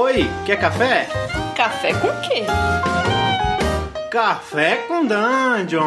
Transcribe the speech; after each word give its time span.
Oi, 0.00 0.26
quer 0.46 0.60
café? 0.60 1.08
Café 1.56 1.90
com 1.90 2.06
quê? 2.20 2.44
Café 4.08 4.86
com 4.86 5.04
Dungeon! 5.04 5.82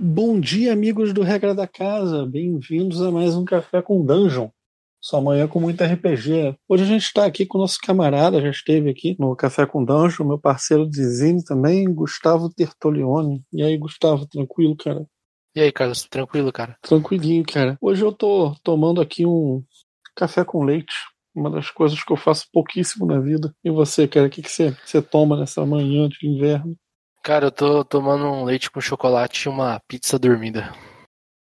Bom 0.00 0.40
dia, 0.40 0.72
amigos 0.72 1.12
do 1.12 1.22
Regra 1.22 1.54
da 1.54 1.68
Casa. 1.68 2.26
Bem-vindos 2.26 3.00
a 3.00 3.12
mais 3.12 3.36
um 3.36 3.44
Café 3.44 3.80
com 3.80 4.04
Dungeon. 4.04 4.48
Sua 5.00 5.20
manhã 5.20 5.46
com 5.46 5.60
muito 5.60 5.84
RPG. 5.84 6.56
Hoje 6.68 6.82
a 6.82 6.86
gente 6.86 7.04
está 7.04 7.26
aqui 7.26 7.46
com 7.46 7.58
o 7.58 7.60
nosso 7.60 7.78
camarada, 7.80 8.40
já 8.40 8.50
esteve 8.50 8.90
aqui 8.90 9.14
no 9.20 9.36
Café 9.36 9.66
com 9.66 9.84
Dungeon, 9.84 10.26
meu 10.26 10.38
parceiro 10.40 10.90
de 10.90 11.04
Zine 11.04 11.44
também, 11.44 11.84
Gustavo 11.94 12.52
Tertolione. 12.52 13.40
E 13.52 13.62
aí, 13.62 13.78
Gustavo, 13.78 14.26
tranquilo, 14.26 14.76
cara? 14.76 15.06
E 15.58 15.60
aí, 15.60 15.72
Carlos, 15.72 16.04
tranquilo, 16.04 16.52
cara? 16.52 16.78
Tranquilinho, 16.80 17.44
cara. 17.44 17.76
Hoje 17.80 18.04
eu 18.04 18.12
tô 18.12 18.54
tomando 18.62 19.00
aqui 19.00 19.26
um 19.26 19.60
café 20.14 20.44
com 20.44 20.62
leite. 20.62 20.94
Uma 21.34 21.50
das 21.50 21.68
coisas 21.68 22.00
que 22.00 22.12
eu 22.12 22.16
faço 22.16 22.46
pouquíssimo 22.52 23.04
na 23.04 23.18
vida. 23.18 23.52
E 23.64 23.68
você, 23.68 24.06
cara, 24.06 24.28
o 24.28 24.30
que, 24.30 24.40
que 24.40 24.48
você, 24.48 24.70
você 24.86 25.02
toma 25.02 25.36
nessa 25.36 25.66
manhã 25.66 26.08
de 26.08 26.28
inverno? 26.28 26.76
Cara, 27.24 27.46
eu 27.46 27.50
tô 27.50 27.84
tomando 27.84 28.24
um 28.26 28.44
leite 28.44 28.70
com 28.70 28.80
chocolate 28.80 29.46
e 29.46 29.48
uma 29.48 29.80
pizza 29.88 30.16
dormida. 30.16 30.72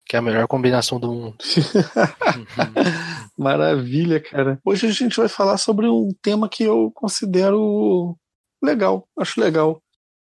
Que 0.07 0.17
é 0.17 0.19
a 0.19 0.23
melhor 0.23 0.47
combinação 0.47 0.99
do 0.99 1.13
mundo. 1.13 1.37
Maravilha, 3.37 4.19
cara. 4.19 4.59
Hoje 4.65 4.87
a 4.87 4.93
gente 4.93 5.19
vai 5.19 5.29
falar 5.29 5.59
sobre 5.59 5.89
um 5.89 6.09
tema 6.23 6.49
que 6.49 6.65
eu 6.65 6.91
considero 6.95 8.17
legal, 8.63 9.07
acho 9.19 9.39
legal 9.39 9.83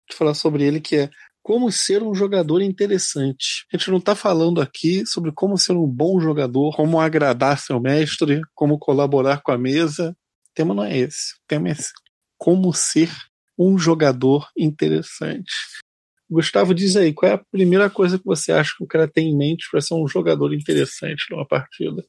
de 0.08 0.16
falar 0.16 0.36
sobre 0.36 0.64
ele, 0.64 0.80
que 0.80 0.96
é 0.96 1.10
como 1.50 1.72
ser 1.72 2.04
um 2.04 2.14
jogador 2.14 2.62
interessante. 2.62 3.66
A 3.74 3.76
gente 3.76 3.90
não 3.90 3.98
está 3.98 4.14
falando 4.14 4.62
aqui 4.62 5.04
sobre 5.08 5.32
como 5.32 5.58
ser 5.58 5.72
um 5.72 5.88
bom 5.88 6.20
jogador, 6.20 6.76
como 6.76 7.00
agradar 7.00 7.58
seu 7.58 7.80
mestre, 7.80 8.42
como 8.54 8.78
colaborar 8.78 9.42
com 9.42 9.52
a 9.52 9.58
mesa. 9.58 10.12
O 10.12 10.54
tema 10.54 10.76
não 10.76 10.84
é 10.84 10.96
esse. 10.96 11.34
O 11.34 11.48
tema 11.48 11.70
é 11.70 11.72
esse. 11.72 11.92
como 12.38 12.72
ser 12.72 13.10
um 13.58 13.80
jogador 13.80 14.48
interessante. 14.56 15.52
Gustavo, 16.30 16.72
diz 16.76 16.96
aí, 16.96 17.12
qual 17.14 17.32
é 17.32 17.34
a 17.34 17.44
primeira 17.52 17.90
coisa 17.90 18.20
que 18.20 18.26
você 18.26 18.52
acha 18.52 18.76
que 18.78 18.84
o 18.84 18.88
cara 18.88 19.08
tem 19.08 19.32
em 19.32 19.36
mente 19.36 19.68
para 19.72 19.82
ser 19.82 19.96
um 19.96 20.08
jogador 20.08 20.54
interessante 20.54 21.26
numa 21.32 21.48
partida? 21.48 22.06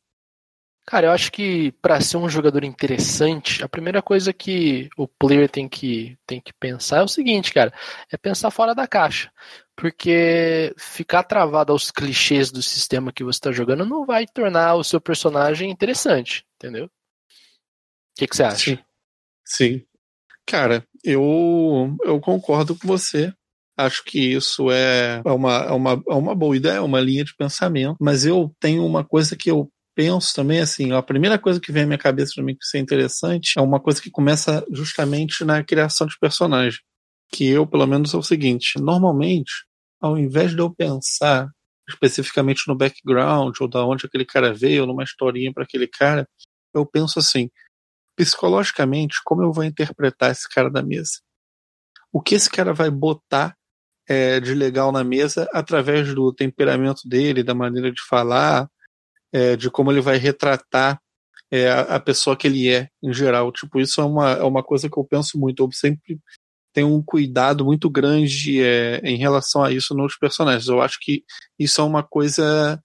Cara, 0.90 1.06
eu 1.06 1.12
acho 1.12 1.30
que 1.30 1.70
para 1.80 2.00
ser 2.00 2.16
um 2.16 2.28
jogador 2.28 2.64
interessante, 2.64 3.62
a 3.62 3.68
primeira 3.68 4.02
coisa 4.02 4.32
que 4.32 4.90
o 4.96 5.06
player 5.06 5.48
tem 5.48 5.68
que, 5.68 6.18
tem 6.26 6.40
que 6.40 6.52
pensar 6.52 6.98
é 6.98 7.02
o 7.04 7.08
seguinte, 7.08 7.54
cara, 7.54 7.72
é 8.10 8.16
pensar 8.16 8.50
fora 8.50 8.74
da 8.74 8.88
caixa. 8.88 9.30
Porque 9.76 10.74
ficar 10.76 11.22
travado 11.22 11.70
aos 11.70 11.92
clichês 11.92 12.50
do 12.50 12.60
sistema 12.60 13.12
que 13.12 13.22
você 13.22 13.36
está 13.36 13.52
jogando 13.52 13.86
não 13.86 14.04
vai 14.04 14.26
tornar 14.26 14.74
o 14.74 14.82
seu 14.82 15.00
personagem 15.00 15.70
interessante, 15.70 16.44
entendeu? 16.56 16.86
O 16.86 16.90
que, 18.16 18.26
que 18.26 18.34
você 18.34 18.42
acha? 18.42 18.58
Sim. 18.58 18.78
Sim. 19.44 19.84
Cara, 20.44 20.84
eu, 21.04 21.96
eu 22.02 22.20
concordo 22.20 22.76
com 22.76 22.88
você. 22.88 23.32
Acho 23.76 24.02
que 24.02 24.32
isso 24.32 24.72
é 24.72 25.22
uma, 25.24 25.56
é, 25.56 25.70
uma, 25.70 26.02
é 26.08 26.14
uma 26.14 26.34
boa 26.34 26.56
ideia, 26.56 26.78
é 26.78 26.80
uma 26.80 27.00
linha 27.00 27.22
de 27.22 27.36
pensamento. 27.36 27.96
Mas 28.00 28.26
eu 28.26 28.52
tenho 28.58 28.84
uma 28.84 29.04
coisa 29.04 29.36
que 29.36 29.48
eu 29.48 29.70
penso 29.94 30.34
também, 30.34 30.60
assim, 30.60 30.92
a 30.92 31.02
primeira 31.02 31.38
coisa 31.38 31.60
que 31.60 31.72
vem 31.72 31.84
à 31.84 31.86
minha 31.86 31.98
cabeça 31.98 32.32
para 32.34 32.44
mim 32.44 32.54
que 32.54 32.64
isso 32.64 32.76
é 32.76 32.80
interessante 32.80 33.58
é 33.58 33.60
uma 33.60 33.80
coisa 33.80 34.00
que 34.00 34.10
começa 34.10 34.64
justamente 34.70 35.44
na 35.44 35.62
criação 35.62 36.06
de 36.06 36.18
personagem. 36.18 36.80
Que 37.32 37.48
eu, 37.48 37.66
pelo 37.66 37.86
menos, 37.86 38.12
é 38.14 38.16
o 38.16 38.22
seguinte: 38.22 38.80
normalmente, 38.80 39.52
ao 40.00 40.18
invés 40.18 40.52
de 40.52 40.58
eu 40.58 40.74
pensar 40.74 41.48
especificamente 41.88 42.62
no 42.68 42.76
background 42.76 43.54
ou 43.60 43.68
da 43.68 43.84
onde 43.84 44.06
aquele 44.06 44.24
cara 44.24 44.54
veio, 44.54 44.82
ou 44.82 44.86
numa 44.86 45.04
historinha 45.04 45.52
para 45.52 45.64
aquele 45.64 45.86
cara, 45.86 46.28
eu 46.74 46.86
penso 46.86 47.18
assim, 47.18 47.50
psicologicamente, 48.16 49.20
como 49.24 49.42
eu 49.42 49.52
vou 49.52 49.64
interpretar 49.64 50.30
esse 50.30 50.48
cara 50.48 50.70
da 50.70 50.82
mesa? 50.82 51.20
O 52.12 52.20
que 52.20 52.34
esse 52.34 52.50
cara 52.50 52.72
vai 52.72 52.90
botar 52.90 53.56
é, 54.08 54.40
de 54.40 54.54
legal 54.54 54.90
na 54.90 55.04
mesa 55.04 55.48
através 55.52 56.12
do 56.14 56.32
temperamento 56.32 57.08
dele, 57.08 57.44
da 57.44 57.54
maneira 57.54 57.92
de 57.92 58.02
falar, 58.08 58.68
é, 59.32 59.56
de 59.56 59.70
como 59.70 59.90
ele 59.90 60.00
vai 60.00 60.16
retratar 60.16 61.00
é, 61.50 61.70
a, 61.70 61.98
pessoa 61.98 62.36
que 62.36 62.46
ele 62.46 62.68
é, 62.72 62.88
em 63.02 63.12
geral. 63.12 63.50
Tipo, 63.52 63.80
isso 63.80 64.00
é 64.00 64.04
uma, 64.04 64.32
é 64.32 64.42
uma 64.42 64.62
coisa 64.62 64.88
que 64.88 64.98
eu 64.98 65.04
penso 65.04 65.38
muito. 65.38 65.64
Eu 65.64 65.72
sempre 65.72 66.18
tenho 66.72 66.94
um 66.94 67.02
cuidado 67.02 67.64
muito 67.64 67.90
grande 67.90 68.62
é, 68.62 69.00
em 69.02 69.16
relação 69.16 69.62
a 69.62 69.72
isso 69.72 69.94
nos 69.94 70.16
personagens. 70.16 70.68
Eu 70.68 70.80
acho 70.80 70.98
que 71.00 71.24
isso 71.58 71.80
é 71.80 71.84
uma 71.84 72.02
coisa 72.02 72.80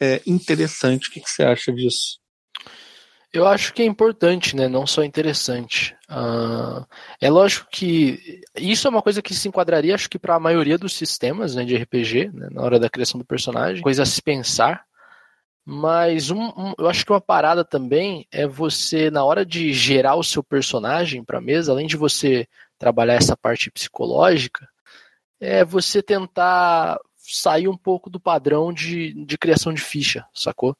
é, 0.00 0.20
interessante. 0.26 1.08
O 1.08 1.12
que, 1.12 1.20
que 1.20 1.30
você 1.30 1.42
acha 1.42 1.72
disso? 1.72 2.20
Eu 3.32 3.46
acho 3.46 3.72
que 3.72 3.80
é 3.80 3.86
importante, 3.86 4.54
né? 4.54 4.68
Não 4.68 4.86
só 4.86 5.02
interessante. 5.02 5.96
Uh, 6.10 6.84
é 7.18 7.30
lógico 7.30 7.66
que 7.72 8.42
isso 8.58 8.86
é 8.86 8.90
uma 8.90 9.00
coisa 9.00 9.22
que 9.22 9.32
se 9.32 9.48
enquadraria, 9.48 9.94
acho 9.94 10.10
que 10.10 10.18
para 10.18 10.34
a 10.34 10.40
maioria 10.40 10.76
dos 10.76 10.94
sistemas 10.94 11.54
né, 11.54 11.64
de 11.64 11.74
RPG, 11.74 12.30
né, 12.30 12.48
na 12.50 12.60
hora 12.60 12.78
da 12.78 12.90
criação 12.90 13.18
do 13.18 13.24
personagem, 13.24 13.82
coisa 13.82 14.02
a 14.02 14.06
se 14.06 14.20
pensar. 14.20 14.84
Mas 15.64 16.30
um, 16.30 16.42
um, 16.56 16.74
eu 16.76 16.88
acho 16.88 17.04
que 17.04 17.12
uma 17.12 17.20
parada 17.20 17.64
também 17.64 18.26
é 18.32 18.46
você, 18.46 19.10
na 19.10 19.24
hora 19.24 19.46
de 19.46 19.72
gerar 19.72 20.16
o 20.16 20.24
seu 20.24 20.42
personagem 20.42 21.22
para 21.22 21.38
a 21.38 21.42
mesa, 21.42 21.70
além 21.70 21.86
de 21.86 21.96
você 21.96 22.48
trabalhar 22.78 23.14
essa 23.14 23.36
parte 23.36 23.70
psicológica, 23.70 24.68
é 25.40 25.64
você 25.64 26.02
tentar 26.02 26.98
sair 27.16 27.68
um 27.68 27.76
pouco 27.76 28.10
do 28.10 28.18
padrão 28.18 28.72
de, 28.72 29.12
de 29.24 29.38
criação 29.38 29.72
de 29.72 29.80
ficha, 29.80 30.26
sacou? 30.34 30.76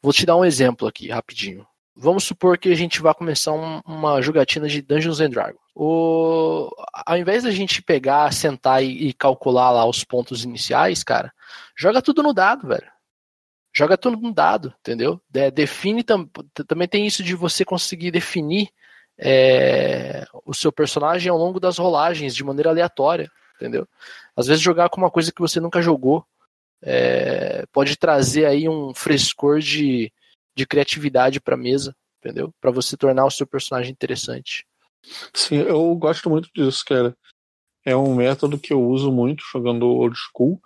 Vou 0.00 0.12
te 0.12 0.24
dar 0.24 0.36
um 0.36 0.44
exemplo 0.44 0.86
aqui, 0.86 1.08
rapidinho. 1.10 1.66
Vamos 1.96 2.24
supor 2.24 2.58
que 2.58 2.68
a 2.68 2.76
gente 2.76 3.00
vai 3.00 3.12
começar 3.14 3.52
um, 3.52 3.80
uma 3.84 4.20
jogatina 4.22 4.68
de 4.68 4.82
Dungeons 4.82 5.18
and 5.18 5.30
Dragons. 5.30 5.60
O, 5.74 6.70
ao 7.06 7.16
invés 7.16 7.42
da 7.42 7.50
gente 7.50 7.82
pegar, 7.82 8.32
sentar 8.32 8.84
e, 8.84 9.08
e 9.08 9.12
calcular 9.12 9.70
lá 9.72 9.84
os 9.84 10.04
pontos 10.04 10.44
iniciais, 10.44 11.02
cara, 11.02 11.32
joga 11.76 12.00
tudo 12.00 12.22
no 12.22 12.32
dado, 12.32 12.68
velho 12.68 12.95
joga 13.76 13.98
tudo 13.98 14.16
no 14.16 14.32
dado, 14.32 14.72
entendeu? 14.80 15.20
Define 15.52 16.02
tam, 16.02 16.26
também 16.66 16.88
tem 16.88 17.06
isso 17.06 17.22
de 17.22 17.34
você 17.34 17.62
conseguir 17.62 18.10
definir 18.10 18.70
é, 19.18 20.26
o 20.46 20.54
seu 20.54 20.72
personagem 20.72 21.30
ao 21.30 21.36
longo 21.36 21.60
das 21.60 21.76
rolagens 21.76 22.34
de 22.34 22.42
maneira 22.42 22.70
aleatória, 22.70 23.30
entendeu? 23.56 23.86
Às 24.34 24.46
vezes 24.46 24.62
jogar 24.62 24.88
com 24.88 24.98
uma 24.98 25.10
coisa 25.10 25.30
que 25.30 25.42
você 25.42 25.60
nunca 25.60 25.82
jogou 25.82 26.24
é, 26.82 27.66
pode 27.70 27.98
trazer 27.98 28.46
aí 28.46 28.66
um 28.66 28.94
frescor 28.94 29.58
de, 29.60 30.10
de 30.54 30.66
criatividade 30.66 31.38
para 31.38 31.54
mesa, 31.54 31.94
entendeu? 32.18 32.54
Para 32.58 32.70
você 32.70 32.96
tornar 32.96 33.26
o 33.26 33.30
seu 33.30 33.46
personagem 33.46 33.92
interessante. 33.92 34.66
Sim, 35.34 35.56
eu 35.56 35.94
gosto 35.96 36.30
muito 36.30 36.48
disso, 36.54 36.82
cara. 36.82 37.14
É 37.84 37.94
um 37.94 38.14
método 38.14 38.58
que 38.58 38.72
eu 38.72 38.82
uso 38.82 39.12
muito 39.12 39.44
jogando 39.52 39.86
old 39.86 40.16
school, 40.16 40.60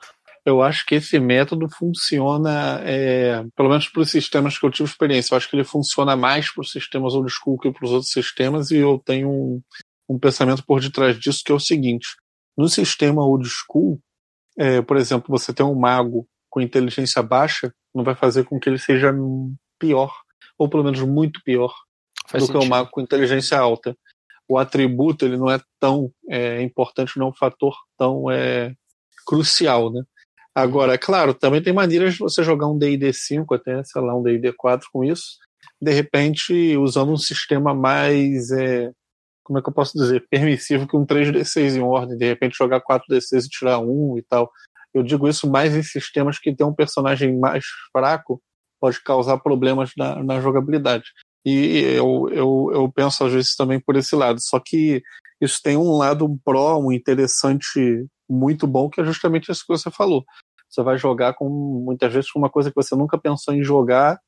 eu 0.45 0.63
acho 0.63 0.87
que 0.87 0.95
esse 0.95 1.19
método 1.19 1.69
funciona, 1.69 2.81
é, 2.83 3.45
pelo 3.55 3.69
menos 3.69 3.89
para 3.89 4.03
os 4.03 4.11
sistemas 4.11 4.59
que 4.59 4.65
eu 4.65 4.71
tive 4.71 4.89
experiência, 4.89 5.35
eu 5.35 5.37
acho 5.37 5.49
que 5.49 5.57
ele 5.57 5.65
funciona 5.65 6.17
mais 6.17 6.53
para 6.53 6.63
os 6.63 6.71
sistemas 6.71 7.15
old 7.15 7.31
school 7.31 7.59
que 7.59 7.71
para 7.71 7.85
os 7.85 7.93
outros 7.93 8.13
sistemas, 8.13 8.71
e 8.71 8.77
eu 8.77 8.99
tenho 9.05 9.29
um, 9.29 9.63
um 10.09 10.19
pensamento 10.19 10.65
por 10.65 10.81
detrás 10.81 11.19
disso 11.19 11.43
que 11.45 11.53
é 11.53 11.55
o 11.55 11.61
seguinte: 11.61 12.09
no 12.57 12.69
sistema 12.69 13.25
old 13.25 13.49
school, 13.49 14.01
é, 14.59 14.81
por 14.83 14.97
exemplo, 14.97 15.27
você 15.29 15.53
tem 15.53 15.65
um 15.65 15.79
mago 15.79 16.27
com 16.49 16.61
inteligência 16.61 17.23
baixa, 17.23 17.73
não 17.95 18.03
vai 18.03 18.15
fazer 18.15 18.45
com 18.45 18.59
que 18.59 18.69
ele 18.69 18.79
seja 18.79 19.15
pior, 19.79 20.13
ou 20.59 20.69
pelo 20.69 20.85
menos 20.85 21.01
muito 21.03 21.41
pior, 21.45 21.75
Faz 22.27 22.43
do 22.43 22.47
sentido. 22.47 22.61
que 22.61 22.67
um 22.67 22.69
mago 22.69 22.91
com 22.91 23.01
inteligência 23.01 23.59
alta. 23.59 23.97
O 24.49 24.59
atributo 24.59 25.25
ele 25.25 25.37
não 25.37 25.49
é 25.49 25.61
tão 25.79 26.13
é, 26.29 26.61
importante, 26.61 27.17
não 27.17 27.27
é 27.27 27.31
um 27.31 27.35
fator 27.35 27.77
tão 27.97 28.29
é, 28.31 28.75
crucial, 29.25 29.93
né? 29.93 30.03
Agora, 30.61 30.95
é 30.95 30.99
claro, 30.99 31.33
também 31.33 31.63
tem 31.63 31.73
maneiras 31.73 32.13
de 32.13 32.19
você 32.19 32.43
jogar 32.43 32.69
um 32.69 32.77
D&D 32.77 33.13
5 33.15 33.55
até, 33.55 33.83
sei 33.83 34.03
lá, 34.03 34.15
um 34.15 34.23
D&D 34.23 34.53
4 34.53 34.89
com 34.93 35.03
isso, 35.03 35.39
de 35.81 35.91
repente 35.91 36.77
usando 36.77 37.13
um 37.13 37.17
sistema 37.17 37.75
mais, 37.75 38.51
é, 38.51 38.91
como 39.43 39.59
é 39.59 39.63
que 39.63 39.69
eu 39.71 39.73
posso 39.73 39.97
dizer, 39.97 40.27
permissivo 40.29 40.87
que 40.87 40.97
um 40.97 41.07
3D6 41.07 41.77
em 41.77 41.81
ordem, 41.81 42.19
de 42.19 42.27
repente 42.27 42.59
jogar 42.59 42.83
4D6 42.83 43.47
e 43.47 43.49
tirar 43.49 43.79
um 43.79 44.19
e 44.19 44.23
tal. 44.23 44.51
Eu 44.93 45.03
digo 45.03 45.27
isso 45.27 45.51
mais 45.51 45.75
em 45.75 45.83
sistemas 45.83 46.39
que 46.39 46.55
tem 46.55 46.67
um 46.67 46.75
personagem 46.75 47.39
mais 47.39 47.65
fraco, 47.91 48.43
pode 48.79 49.03
causar 49.03 49.39
problemas 49.39 49.93
na, 49.97 50.23
na 50.23 50.41
jogabilidade. 50.41 51.05
E 51.45 51.95
eu, 51.97 52.29
eu, 52.31 52.71
eu 52.73 52.93
penso 52.93 53.25
às 53.25 53.33
vezes 53.33 53.57
também 53.57 53.81
por 53.81 53.97
esse 53.97 54.15
lado. 54.15 54.41
Só 54.43 54.61
que 54.61 55.03
isso 55.41 55.61
tem 55.63 55.77
um 55.77 55.97
lado 55.97 56.39
pró, 56.45 56.79
um 56.79 56.93
interessante 56.93 58.07
muito 58.29 58.67
bom, 58.67 58.89
que 58.89 59.01
é 59.01 59.05
justamente 59.05 59.51
isso 59.51 59.63
que 59.67 59.73
você 59.77 59.91
falou. 59.91 60.25
Você 60.71 60.83
vai 60.83 60.97
jogar 60.97 61.35
com 61.35 61.49
muitas 61.49 62.13
vezes 62.13 62.31
com 62.31 62.39
uma 62.39 62.49
coisa 62.49 62.71
que 62.71 62.77
você 62.77 62.95
nunca 62.95 63.19
pensou 63.19 63.53
em 63.53 63.63
jogar, 63.63 64.21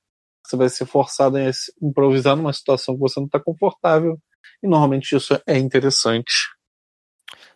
você 0.45 0.57
vai 0.57 0.69
ser 0.69 0.87
forçado 0.87 1.37
a 1.37 1.51
improvisar 1.81 2.37
numa 2.37 2.53
situação 2.53 2.95
que 2.95 3.01
você 3.01 3.21
não 3.21 3.27
está 3.27 3.39
confortável, 3.39 4.19
e 4.63 4.67
normalmente 4.67 5.15
isso 5.15 5.41
é 5.47 5.57
interessante. 5.57 6.33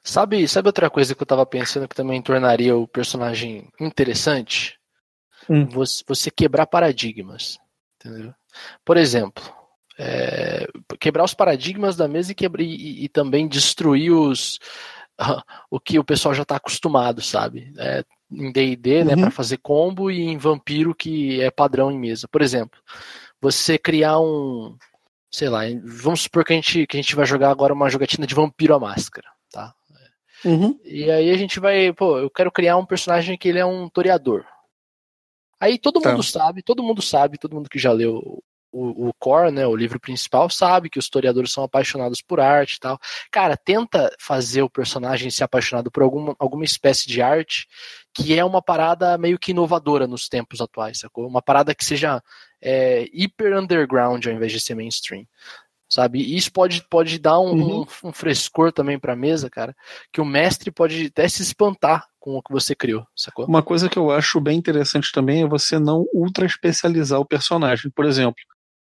Sabe, 0.02 0.46
sabe 0.46 0.68
outra 0.68 0.88
coisa 0.88 1.14
que 1.14 1.20
eu 1.20 1.24
estava 1.24 1.44
pensando 1.44 1.88
que 1.88 1.96
também 1.96 2.22
tornaria 2.22 2.76
o 2.76 2.86
personagem 2.86 3.68
interessante? 3.80 4.78
hum. 5.48 5.66
você, 5.66 6.02
você 6.06 6.30
quebrar 6.30 6.66
paradigmas. 6.66 7.58
Entendeu? 7.96 8.34
Por 8.84 8.96
exemplo, 8.96 9.42
é, 9.98 10.66
quebrar 11.00 11.24
os 11.24 11.34
paradigmas 11.34 11.96
da 11.96 12.06
mesa 12.06 12.32
e, 12.32 12.34
quebra, 12.34 12.62
e, 12.62 13.04
e 13.04 13.08
também 13.08 13.48
destruir 13.48 14.12
os, 14.12 14.58
o 15.70 15.80
que 15.80 15.98
o 15.98 16.04
pessoal 16.04 16.34
já 16.34 16.42
está 16.42 16.56
acostumado, 16.56 17.20
sabe? 17.22 17.72
É, 17.78 18.04
em 18.30 18.50
D&D, 18.50 19.04
né, 19.04 19.14
uhum. 19.14 19.20
para 19.22 19.30
fazer 19.30 19.58
combo 19.58 20.10
e 20.10 20.22
em 20.22 20.36
Vampiro 20.36 20.94
que 20.94 21.40
é 21.40 21.50
padrão 21.50 21.90
em 21.90 21.98
mesa. 21.98 22.26
Por 22.28 22.42
exemplo, 22.42 22.80
você 23.40 23.78
criar 23.78 24.18
um, 24.18 24.76
sei 25.30 25.48
lá, 25.48 25.62
vamos 25.84 26.22
supor 26.22 26.44
que 26.44 26.52
a 26.52 26.56
gente 26.56 26.86
que 26.86 26.96
a 26.96 27.00
gente 27.00 27.14
vai 27.14 27.26
jogar 27.26 27.50
agora 27.50 27.74
uma 27.74 27.90
jogatina 27.90 28.26
de 28.26 28.34
Vampiro 28.34 28.74
à 28.74 28.80
Máscara, 28.80 29.28
tá? 29.50 29.74
Uhum. 30.44 30.78
E 30.84 31.10
aí 31.10 31.30
a 31.30 31.36
gente 31.36 31.58
vai, 31.58 31.92
pô, 31.92 32.18
eu 32.18 32.30
quero 32.30 32.52
criar 32.52 32.76
um 32.76 32.86
personagem 32.86 33.36
que 33.38 33.48
ele 33.48 33.58
é 33.58 33.66
um 33.66 33.88
toreador. 33.88 34.44
Aí 35.58 35.78
todo 35.78 36.00
tá. 36.00 36.10
mundo 36.10 36.22
sabe, 36.22 36.62
todo 36.62 36.82
mundo 36.82 37.00
sabe, 37.00 37.38
todo 37.38 37.54
mundo 37.54 37.68
que 37.68 37.78
já 37.78 37.92
leu 37.92 38.42
o, 38.76 39.08
o 39.08 39.14
core, 39.18 39.50
né, 39.50 39.66
o 39.66 39.74
livro 39.74 39.98
principal, 39.98 40.50
sabe 40.50 40.90
que 40.90 40.98
os 40.98 41.06
historiadores 41.06 41.50
são 41.50 41.64
apaixonados 41.64 42.20
por 42.20 42.40
arte 42.40 42.74
e 42.74 42.80
tal. 42.80 42.98
Cara, 43.30 43.56
tenta 43.56 44.14
fazer 44.20 44.62
o 44.62 44.70
personagem 44.70 45.30
ser 45.30 45.44
apaixonado 45.44 45.90
por 45.90 46.02
alguma, 46.02 46.36
alguma 46.38 46.64
espécie 46.64 47.08
de 47.08 47.22
arte 47.22 47.66
que 48.12 48.38
é 48.38 48.44
uma 48.44 48.62
parada 48.62 49.18
meio 49.18 49.38
que 49.38 49.50
inovadora 49.50 50.06
nos 50.06 50.28
tempos 50.28 50.60
atuais, 50.60 51.00
sacou? 51.00 51.26
Uma 51.26 51.42
parada 51.42 51.74
que 51.74 51.84
seja 51.84 52.22
é, 52.62 53.06
hiper 53.12 53.58
underground 53.58 54.26
ao 54.26 54.32
invés 54.32 54.52
de 54.52 54.60
ser 54.60 54.74
mainstream 54.74 55.26
sabe? 55.88 56.20
E 56.20 56.36
isso 56.36 56.52
pode, 56.52 56.82
pode 56.88 57.18
dar 57.18 57.38
um, 57.38 57.52
uhum. 57.52 57.86
um, 58.02 58.08
um 58.08 58.12
frescor 58.12 58.72
também 58.72 58.98
para 58.98 59.12
a 59.12 59.16
mesa, 59.16 59.48
cara, 59.48 59.74
que 60.12 60.20
o 60.20 60.24
mestre 60.24 60.70
pode 60.70 61.06
até 61.06 61.28
se 61.28 61.42
espantar 61.42 62.06
com 62.18 62.36
o 62.36 62.42
que 62.42 62.52
você 62.52 62.74
criou, 62.74 63.06
sacou? 63.14 63.46
Uma 63.46 63.62
coisa 63.62 63.88
que 63.88 63.96
eu 63.96 64.10
acho 64.10 64.40
bem 64.40 64.58
interessante 64.58 65.12
também 65.12 65.42
é 65.42 65.46
você 65.46 65.78
não 65.78 66.04
ultra 66.12 66.44
especializar 66.44 67.20
o 67.20 67.24
personagem. 67.24 67.88
Por 67.88 68.04
exemplo, 68.04 68.42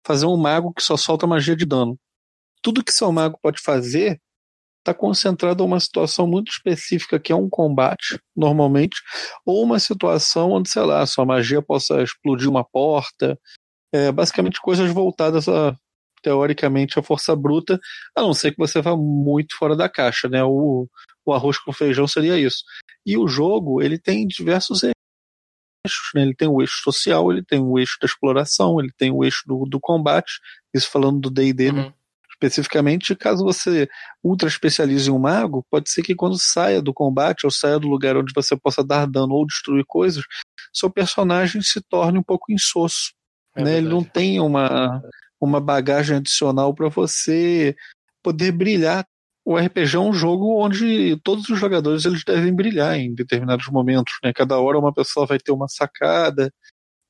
fazer 0.05 0.25
um 0.25 0.37
mago 0.37 0.73
que 0.73 0.83
só 0.83 0.95
solta 0.95 1.27
magia 1.27 1.55
de 1.55 1.65
dano. 1.65 1.97
Tudo 2.61 2.83
que 2.83 2.91
seu 2.91 3.11
mago 3.11 3.39
pode 3.41 3.61
fazer 3.61 4.19
está 4.79 4.93
concentrado 4.93 5.63
em 5.63 5.67
uma 5.67 5.79
situação 5.79 6.27
muito 6.27 6.51
específica 6.51 7.19
que 7.19 7.31
é 7.31 7.35
um 7.35 7.49
combate, 7.49 8.19
normalmente, 8.35 8.97
ou 9.43 9.63
uma 9.63 9.79
situação 9.79 10.51
onde, 10.51 10.69
sei 10.69 10.83
lá, 10.83 11.05
sua 11.07 11.25
magia 11.25 11.61
possa 11.61 12.03
explodir 12.03 12.47
uma 12.47 12.63
porta, 12.63 13.37
é, 13.91 14.11
basicamente 14.11 14.61
coisas 14.61 14.91
voltadas 14.91 15.49
a, 15.49 15.75
teoricamente, 16.21 16.99
a 16.99 17.03
força 17.03 17.35
bruta, 17.35 17.79
a 18.15 18.21
não 18.21 18.33
ser 18.33 18.51
que 18.51 18.57
você 18.57 18.79
vá 18.81 18.95
muito 18.95 19.57
fora 19.57 19.75
da 19.75 19.89
caixa, 19.89 20.29
né? 20.29 20.43
O, 20.43 20.87
o 21.25 21.33
arroz 21.33 21.57
com 21.57 21.73
feijão 21.73 22.07
seria 22.07 22.37
isso. 22.37 22.63
E 23.05 23.17
o 23.17 23.27
jogo, 23.27 23.81
ele 23.81 23.97
tem 23.97 24.27
diversos 24.27 24.83
eixos, 25.85 26.11
né? 26.13 26.21
Ele 26.21 26.35
tem 26.35 26.47
o 26.47 26.61
eixo 26.61 26.81
social, 26.83 27.31
ele 27.31 27.43
tem 27.43 27.59
o 27.59 27.77
eixo 27.79 27.97
da 28.01 28.05
exploração, 28.05 28.79
ele 28.79 28.91
tem 28.97 29.11
o 29.11 29.23
eixo 29.23 29.43
do, 29.45 29.65
do 29.65 29.79
combate, 29.79 30.39
isso 30.73 30.89
falando 30.89 31.19
do 31.19 31.29
D&D, 31.29 31.71
né? 31.71 31.79
uhum. 31.79 31.85
né? 31.87 31.93
especificamente, 32.35 33.15
caso 33.15 33.43
você 33.43 33.87
ultra 34.23 34.47
especialize 34.47 35.09
em 35.09 35.13
um 35.13 35.19
mago, 35.19 35.65
pode 35.71 35.89
ser 35.89 36.03
que 36.03 36.13
quando 36.13 36.37
saia 36.37 36.81
do 36.81 36.93
combate 36.93 37.45
ou 37.45 37.51
saia 37.51 37.79
do 37.79 37.87
lugar 37.87 38.17
onde 38.17 38.33
você 38.35 38.57
possa 38.57 38.83
dar 38.83 39.07
dano 39.07 39.33
ou 39.33 39.47
destruir 39.47 39.85
coisas, 39.87 40.23
seu 40.73 40.89
personagem 40.89 41.61
se 41.61 41.81
torne 41.81 42.19
um 42.19 42.23
pouco 42.23 42.51
insosso. 42.51 43.13
É 43.55 43.63
né? 43.63 43.77
Ele 43.77 43.87
não 43.87 44.03
tem 44.03 44.39
uma, 44.39 45.01
uma 45.39 45.61
bagagem 45.61 46.17
adicional 46.17 46.73
para 46.73 46.89
você 46.89 47.75
poder 48.21 48.51
brilhar. 48.51 49.05
O 49.45 49.57
RPG 49.57 49.95
é 49.95 49.99
um 49.99 50.11
jogo 50.11 50.59
onde 50.59 51.17
todos 51.23 51.47
os 51.49 51.59
jogadores 51.59 52.03
eles 52.03 52.23
devem 52.23 52.53
brilhar 52.53 52.97
em 52.97 53.13
determinados 53.13 53.67
momentos. 53.67 54.13
Né? 54.23 54.33
Cada 54.33 54.57
hora 54.59 54.79
uma 54.79 54.93
pessoa 54.93 55.27
vai 55.27 55.37
ter 55.37 55.51
uma 55.51 55.67
sacada, 55.67 56.51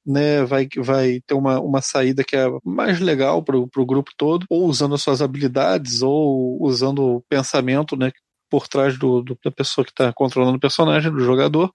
né, 0.05 0.43
vai, 0.43 0.67
vai 0.77 1.21
ter 1.25 1.33
uma, 1.33 1.59
uma 1.59 1.81
saída 1.81 2.23
que 2.23 2.35
é 2.35 2.45
mais 2.63 2.99
legal 2.99 3.41
para 3.41 3.57
o 3.57 3.85
grupo 3.85 4.11
todo, 4.15 4.45
ou 4.49 4.67
usando 4.67 4.95
as 4.95 5.01
suas 5.01 5.21
habilidades, 5.21 6.01
ou 6.01 6.61
usando 6.61 6.99
o 6.99 7.21
pensamento, 7.27 7.97
né, 7.97 8.11
por 8.49 8.67
trás 8.67 8.99
do, 8.99 9.21
do 9.21 9.37
da 9.43 9.51
pessoa 9.51 9.83
que 9.83 9.91
está 9.91 10.13
controlando 10.13 10.57
o 10.57 10.59
personagem, 10.59 11.11
do 11.11 11.19
jogador. 11.19 11.71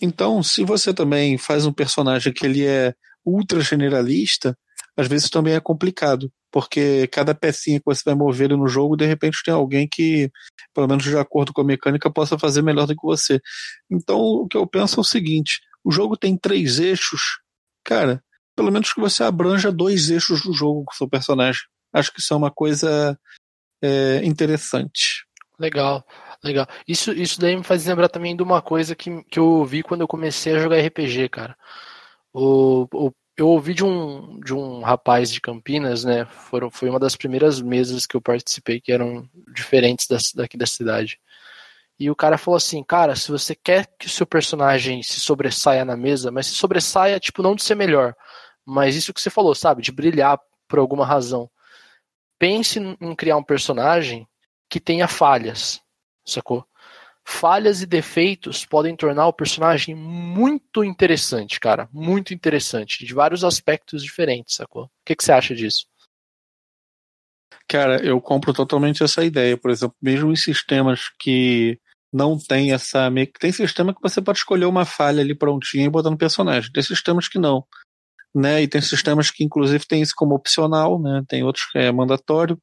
Então, 0.00 0.42
se 0.42 0.64
você 0.64 0.92
também 0.92 1.38
faz 1.38 1.64
um 1.64 1.72
personagem 1.72 2.32
que 2.32 2.44
ele 2.44 2.66
é 2.66 2.94
ultra 3.24 3.60
generalista, 3.60 4.56
às 4.96 5.08
vezes 5.08 5.30
também 5.30 5.54
é 5.54 5.60
complicado, 5.60 6.30
porque 6.52 7.08
cada 7.08 7.34
pecinha 7.34 7.78
que 7.78 7.86
você 7.86 8.02
vai 8.04 8.14
mover 8.14 8.50
no 8.50 8.68
jogo, 8.68 8.96
de 8.96 9.06
repente 9.06 9.42
tem 9.44 9.54
alguém 9.54 9.88
que, 9.90 10.30
pelo 10.74 10.86
menos 10.86 11.02
de 11.02 11.16
acordo 11.16 11.52
com 11.52 11.62
a 11.62 11.64
mecânica, 11.64 12.12
possa 12.12 12.38
fazer 12.38 12.62
melhor 12.62 12.86
do 12.86 12.94
que 12.94 13.02
você. 13.02 13.40
Então, 13.90 14.18
o 14.20 14.46
que 14.46 14.56
eu 14.56 14.66
penso 14.66 14.98
é 14.98 15.00
o 15.00 15.04
seguinte: 15.04 15.60
o 15.82 15.90
jogo 15.90 16.16
tem 16.16 16.36
três 16.36 16.78
eixos 16.78 17.42
cara, 17.84 18.22
pelo 18.56 18.70
menos 18.70 18.92
que 18.92 19.00
você 19.00 19.24
abranja 19.24 19.72
dois 19.72 20.10
eixos 20.10 20.42
do 20.42 20.52
jogo 20.52 20.84
com 20.84 20.92
o 20.92 20.96
seu 20.96 21.08
personagem. 21.08 21.62
Acho 21.92 22.12
que 22.12 22.20
isso 22.20 22.32
é 22.32 22.36
uma 22.36 22.50
coisa 22.50 23.18
é, 23.82 24.24
interessante. 24.24 25.26
Legal, 25.58 26.04
legal. 26.42 26.66
Isso, 26.88 27.12
isso 27.12 27.40
daí 27.40 27.56
me 27.56 27.62
faz 27.62 27.86
lembrar 27.86 28.08
também 28.08 28.34
de 28.34 28.42
uma 28.42 28.62
coisa 28.62 28.94
que, 28.94 29.22
que 29.24 29.38
eu 29.38 29.46
ouvi 29.46 29.82
quando 29.82 30.00
eu 30.00 30.08
comecei 30.08 30.54
a 30.54 30.58
jogar 30.58 30.80
RPG, 30.80 31.28
cara. 31.28 31.56
O, 32.32 32.86
o, 32.92 33.12
eu 33.36 33.48
ouvi 33.48 33.74
de 33.74 33.84
um, 33.84 34.38
de 34.40 34.54
um 34.54 34.82
rapaz 34.82 35.30
de 35.30 35.40
Campinas, 35.40 36.04
né? 36.04 36.26
Foram, 36.26 36.70
foi 36.70 36.88
uma 36.88 37.00
das 37.00 37.16
primeiras 37.16 37.60
mesas 37.60 38.06
que 38.06 38.16
eu 38.16 38.20
participei 38.20 38.80
que 38.80 38.92
eram 38.92 39.28
diferentes 39.54 40.06
das, 40.06 40.32
daqui 40.32 40.56
da 40.56 40.66
cidade. 40.66 41.18
E 41.98 42.10
o 42.10 42.16
cara 42.16 42.36
falou 42.36 42.56
assim, 42.56 42.82
cara, 42.82 43.14
se 43.16 43.30
você 43.30 43.54
quer 43.54 43.86
que 43.98 44.06
o 44.06 44.10
seu 44.10 44.26
personagem 44.26 45.02
se 45.02 45.20
sobressaia 45.20 45.84
na 45.84 45.96
mesa, 45.96 46.30
mas 46.30 46.46
se 46.46 46.54
sobressaia, 46.54 47.20
tipo, 47.20 47.42
não 47.42 47.54
de 47.54 47.62
ser 47.62 47.74
melhor, 47.74 48.14
mas 48.64 48.96
isso 48.96 49.14
que 49.14 49.20
você 49.20 49.30
falou, 49.30 49.54
sabe, 49.54 49.82
de 49.82 49.92
brilhar 49.92 50.38
por 50.68 50.78
alguma 50.78 51.06
razão. 51.06 51.50
Pense 52.38 52.78
em 52.78 53.14
criar 53.14 53.36
um 53.36 53.44
personagem 53.44 54.26
que 54.68 54.80
tenha 54.80 55.06
falhas, 55.06 55.80
sacou? 56.24 56.66
Falhas 57.24 57.82
e 57.82 57.86
defeitos 57.86 58.64
podem 58.64 58.96
tornar 58.96 59.26
o 59.26 59.32
personagem 59.32 59.94
muito 59.94 60.82
interessante, 60.82 61.60
cara. 61.60 61.88
Muito 61.92 62.34
interessante, 62.34 63.04
de 63.04 63.14
vários 63.14 63.44
aspectos 63.44 64.02
diferentes, 64.02 64.56
sacou? 64.56 64.84
O 64.84 64.90
que, 65.04 65.14
que 65.14 65.24
você 65.24 65.32
acha 65.32 65.54
disso? 65.54 65.86
Cara, 67.68 68.04
eu 68.04 68.20
compro 68.20 68.52
totalmente 68.52 69.02
essa 69.02 69.24
ideia. 69.24 69.56
Por 69.56 69.70
exemplo, 69.70 69.96
mesmo 70.02 70.30
em 70.30 70.36
sistemas 70.36 71.08
que 71.18 71.78
não 72.12 72.36
tem 72.36 72.72
essa. 72.72 73.10
Tem 73.40 73.52
sistema 73.52 73.94
que 73.94 74.02
você 74.02 74.20
pode 74.20 74.38
escolher 74.38 74.66
uma 74.66 74.84
falha 74.84 75.22
ali 75.22 75.34
prontinha 75.34 75.86
e 75.86 75.90
botar 75.90 76.10
no 76.10 76.18
personagem. 76.18 76.70
Tem 76.70 76.82
sistemas 76.82 77.28
que 77.28 77.38
não. 77.38 77.64
Né? 78.34 78.62
E 78.62 78.68
tem 78.68 78.80
sistemas 78.80 79.30
que, 79.30 79.44
inclusive, 79.44 79.86
tem 79.86 80.00
isso 80.00 80.14
como 80.16 80.34
opcional, 80.34 81.00
né? 81.00 81.22
Tem 81.28 81.42
outros 81.42 81.66
que 81.70 81.78
é 81.78 81.92
mandatório. 81.92 82.58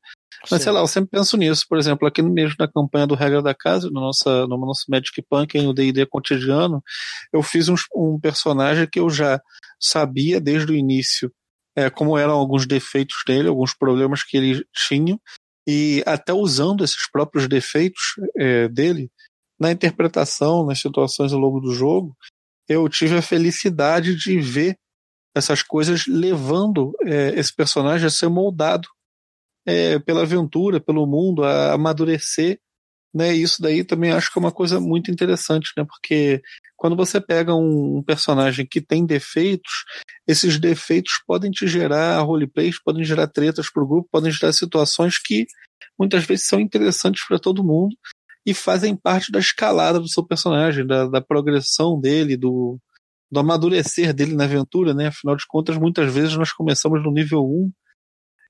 Mas 0.50 0.62
Sim. 0.62 0.63
sei 0.65 0.72
lá, 0.72 0.79
eu 0.79 0.88
sempre 0.88 1.12
penso 1.12 1.38
nisso. 1.38 1.65
Por 1.67 1.77
exemplo, 1.77 2.08
aqui 2.08 2.22
mesmo 2.22 2.55
na 2.58 2.67
campanha 2.67 3.05
do 3.05 3.15
Regra 3.15 3.41
da 3.41 3.53
Casa, 3.53 3.88
no, 3.88 4.00
nossa, 4.00 4.48
no 4.48 4.58
nosso 4.58 4.86
Magic 4.89 5.22
Punk, 5.29 5.62
no 5.62 5.74
D&D 5.74 6.05
cotidiano, 6.05 6.82
eu 7.32 7.43
fiz 7.43 7.70
um, 7.70 7.75
um, 7.96 8.20
personagem 8.20 8.88
que 8.91 9.00
eu 9.00 9.10
já 9.10 9.39
sabia 9.79 10.39
desde 10.39 10.72
o 10.72 10.75
início 10.75 11.32
é, 11.75 11.89
como 11.89 12.17
eram 12.17 12.34
alguns 12.34 12.65
defeitos 12.65 13.17
dele, 13.25 13.48
alguns 13.48 13.74
problemas 13.74 14.24
que 14.24 14.38
ele 14.38 14.65
tinha, 14.74 15.20
e 15.67 16.03
até 16.05 16.34
usando 16.34 16.84
esses 16.84 17.10
próprios 17.12 17.48
defeitos 17.48 18.01
é, 18.38 18.67
dele, 18.67 19.10
na 19.60 19.72
interpretação, 19.72 20.65
nas 20.65 20.79
situações 20.79 21.32
ao 21.32 21.39
longo 21.39 21.60
do 21.60 21.74
jogo, 21.74 22.15
eu 22.67 22.88
tive 22.88 23.17
a 23.17 23.22
felicidade 23.22 24.15
de 24.15 24.39
ver 24.39 24.77
essas 25.36 25.62
coisas 25.62 26.05
levando 26.07 26.93
é, 27.03 27.39
esse 27.39 27.53
personagem 27.55 28.07
a 28.07 28.09
ser 28.09 28.29
moldado 28.29 28.88
é, 29.65 30.00
pela 30.00 30.24
aventura, 30.24 30.79
pelo 30.79 31.05
mundo, 31.05 31.43
a 31.43 31.74
amadurecer. 31.74 32.59
Né? 33.13 33.33
Isso 33.33 33.62
daí 33.62 33.83
também 33.83 34.12
acho 34.12 34.31
que 34.31 34.38
é 34.38 34.41
uma 34.41 34.51
coisa 34.51 34.79
muito 34.79 35.09
interessante, 35.09 35.71
né? 35.77 35.83
porque 35.83 36.41
quando 36.75 36.95
você 36.95 37.19
pega 37.19 37.55
um, 37.55 37.98
um 37.98 38.03
personagem 38.03 38.67
que 38.69 38.81
tem 38.81 39.05
defeitos, 39.05 39.83
esses 40.27 40.59
defeitos 40.59 41.13
podem 41.25 41.51
te 41.51 41.67
gerar 41.67 42.19
roleplays, 42.21 42.81
podem 42.81 43.03
gerar 43.03 43.27
tretas 43.27 43.69
para 43.71 43.83
o 43.83 43.88
grupo, 43.88 44.09
podem 44.12 44.31
gerar 44.31 44.53
situações 44.53 45.17
que 45.17 45.45
muitas 45.98 46.24
vezes 46.24 46.48
são 46.48 46.59
interessantes 46.59 47.25
para 47.27 47.39
todo 47.39 47.63
mundo 47.63 47.95
e 48.45 48.53
fazem 48.53 48.95
parte 48.95 49.31
da 49.31 49.39
escalada 49.39 50.00
do 50.00 50.07
seu 50.07 50.25
personagem, 50.25 50.86
da, 50.86 51.07
da 51.07 51.21
progressão 51.21 52.00
dele, 52.00 52.38
do, 52.38 52.79
do 53.31 53.39
amadurecer 53.39 54.13
dele 54.13 54.36
na 54.36 54.45
aventura, 54.45 54.93
né? 54.93 55.07
Afinal 55.07 55.36
de 55.36 55.45
contas, 55.48 55.77
muitas 55.77 56.13
vezes 56.13 56.36
nós 56.36 56.51
começamos 56.51 57.03
no 57.03 57.12
nível 57.12 57.43
1 57.43 57.71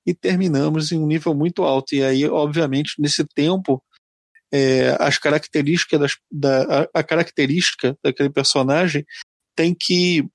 e 0.06 0.14
terminamos 0.14 0.92
em 0.92 1.00
um 1.00 1.08
nível 1.08 1.36
muito 1.36 1.64
alto. 1.64 1.94
E 1.94 2.04
aí, 2.04 2.26
obviamente, 2.26 2.94
nesse 3.00 3.26
tempo, 3.26 3.84
é, 4.52 4.96
as 5.00 5.18
características 5.18 6.00
das, 6.00 6.18
da, 6.32 6.82
a, 6.82 7.00
a 7.00 7.04
característica 7.04 7.98
daquele 8.04 8.30
personagem 8.30 9.06
tem 9.56 9.76
que 9.78 10.28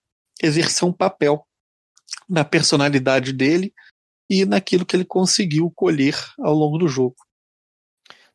exercer 0.43 0.87
um 0.87 0.93
papel 0.93 1.47
na 2.29 2.45
personalidade 2.45 3.33
dele 3.33 3.73
e 4.29 4.45
naquilo 4.45 4.87
que 4.87 4.97
ele 4.97 5.05
conseguiu 5.05 5.71
colher 5.75 6.17
ao 6.39 6.55
longo 6.55 6.79
do 6.79 6.89
jogo. 6.89 7.17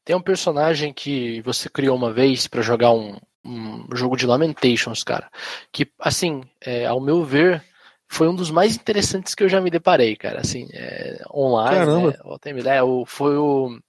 Tem 0.04 0.16
um 0.16 0.22
personagem 0.22 0.94
que 0.94 1.42
você 1.42 1.70
criou 1.70 1.96
uma 1.96 2.12
vez 2.12 2.48
para 2.48 2.62
jogar 2.62 2.92
um, 2.92 3.20
um 3.44 3.96
jogo 3.96 4.16
de 4.16 4.26
Lamentations, 4.26 5.04
cara. 5.04 5.30
Que, 5.72 5.88
assim, 6.00 6.44
é, 6.62 6.86
ao 6.86 7.00
meu 7.00 7.24
ver, 7.24 7.64
foi 8.08 8.28
um 8.28 8.36
dos 8.36 8.52
mais 8.52 8.76
interessantes 8.76 9.36
que 9.36 9.44
eu 9.44 9.50
já 9.50 9.62
me 9.62 9.70
deparei, 9.70 10.16
cara. 10.16 10.42
Assim, 10.42 10.68
é, 10.74 11.22
online. 11.34 11.78
Caramba. 11.78 12.40
Né, 12.46 12.60
ideia, 12.60 12.84
o, 12.84 13.06
foi 13.06 13.38
o, 13.38 13.80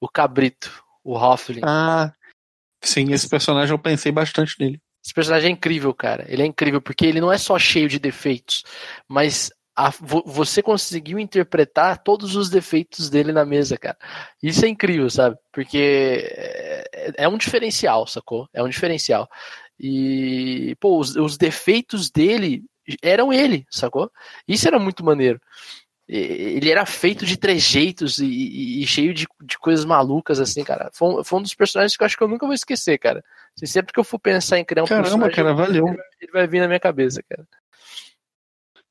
o 0.00 0.08
Cabrito, 0.08 0.82
o 1.04 1.14
Hoffling. 1.14 1.60
Ah, 1.62 2.12
sim, 2.82 3.12
esse 3.12 3.28
personagem 3.28 3.72
eu 3.72 3.78
pensei 3.78 4.10
bastante 4.10 4.56
nele. 4.58 4.80
Esse 5.04 5.12
personagem 5.12 5.50
é 5.50 5.52
incrível, 5.52 5.92
cara. 5.92 6.24
Ele 6.28 6.42
é 6.42 6.46
incrível 6.46 6.80
porque 6.80 7.04
ele 7.04 7.20
não 7.20 7.30
é 7.30 7.36
só 7.36 7.58
cheio 7.58 7.88
de 7.88 7.98
defeitos, 7.98 8.64
mas 9.06 9.52
a, 9.76 9.90
você 10.24 10.62
conseguiu 10.62 11.18
interpretar 11.18 12.02
todos 12.02 12.36
os 12.36 12.48
defeitos 12.48 13.10
dele 13.10 13.32
na 13.32 13.44
mesa, 13.44 13.76
cara. 13.76 13.96
Isso 14.42 14.64
é 14.64 14.68
incrível, 14.68 15.10
sabe? 15.10 15.36
Porque 15.52 16.30
é, 16.32 17.12
é 17.18 17.28
um 17.28 17.36
diferencial, 17.36 18.06
sacou? 18.06 18.48
É 18.52 18.62
um 18.62 18.68
diferencial. 18.68 19.28
E, 19.78 20.76
pô, 20.78 20.98
os, 20.98 21.16
os 21.16 21.36
defeitos 21.36 22.10
dele 22.10 22.62
eram 23.02 23.32
ele, 23.32 23.66
sacou? 23.68 24.10
Isso 24.46 24.68
era 24.68 24.78
muito 24.78 25.04
maneiro. 25.04 25.40
Ele 26.06 26.70
era 26.70 26.84
feito 26.84 27.24
de 27.24 27.36
trejeitos 27.36 28.18
e, 28.18 28.26
e, 28.26 28.82
e 28.82 28.86
cheio 28.86 29.14
de, 29.14 29.26
de, 29.42 29.58
coisas 29.58 29.86
malucas, 29.86 30.38
assim, 30.38 30.62
cara. 30.62 30.90
Foi, 30.92 31.24
foi, 31.24 31.38
um 31.38 31.42
dos 31.42 31.54
personagens 31.54 31.96
que 31.96 32.02
eu 32.02 32.06
acho 32.06 32.16
que 32.16 32.22
eu 32.22 32.28
nunca 32.28 32.44
vou 32.44 32.54
esquecer, 32.54 32.98
cara. 32.98 33.24
Assim, 33.56 33.66
sempre 33.66 33.92
que 33.92 33.98
eu 33.98 34.04
for 34.04 34.18
pensar 34.18 34.58
em 34.58 34.64
criar 34.64 34.84
um 34.84 34.86
Caramba, 34.86 35.04
personagem. 35.04 35.36
cara, 35.36 35.54
valeu. 35.54 35.88
Ele, 35.88 35.98
ele 36.20 36.32
vai 36.32 36.46
vir 36.46 36.60
na 36.60 36.68
minha 36.68 36.78
cabeça, 36.78 37.22
cara. 37.26 37.48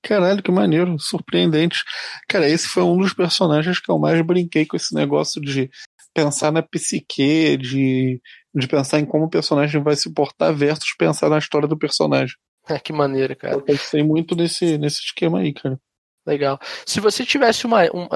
Caralho, 0.03 0.43
que 0.43 0.51
maneiro, 0.51 0.99
surpreendente. 0.99 1.83
Cara, 2.27 2.47
esse 2.49 2.67
foi 2.67 2.83
um 2.83 2.97
dos 2.97 3.13
personagens 3.13 3.79
que 3.79 3.89
eu 3.89 3.97
mais 3.97 4.21
brinquei 4.21 4.65
com 4.65 4.75
esse 4.75 4.93
negócio 4.93 5.41
de 5.41 5.69
pensar 6.13 6.51
na 6.51 6.61
psique, 6.61 7.55
de, 7.57 8.21
de 8.53 8.67
pensar 8.67 8.99
em 8.99 9.05
como 9.05 9.25
o 9.25 9.29
personagem 9.29 9.81
vai 9.81 9.95
se 9.95 10.13
portar 10.13 10.53
versus 10.53 10.93
pensar 10.97 11.29
na 11.29 11.37
história 11.37 11.67
do 11.67 11.77
personagem. 11.77 12.35
É, 12.67 12.77
que 12.79 12.91
maneiro, 12.91 13.33
cara. 13.35 13.55
Eu 13.55 13.61
pensei 13.61 14.03
muito 14.03 14.35
nesse, 14.35 14.77
nesse 14.77 14.99
esquema 14.99 15.39
aí, 15.39 15.53
cara. 15.53 15.79
Legal. 16.25 16.57
Se 16.85 17.01
você 17.01 17.25
tivesse 17.25 17.65
uma, 17.65 17.83
um, 17.93 18.07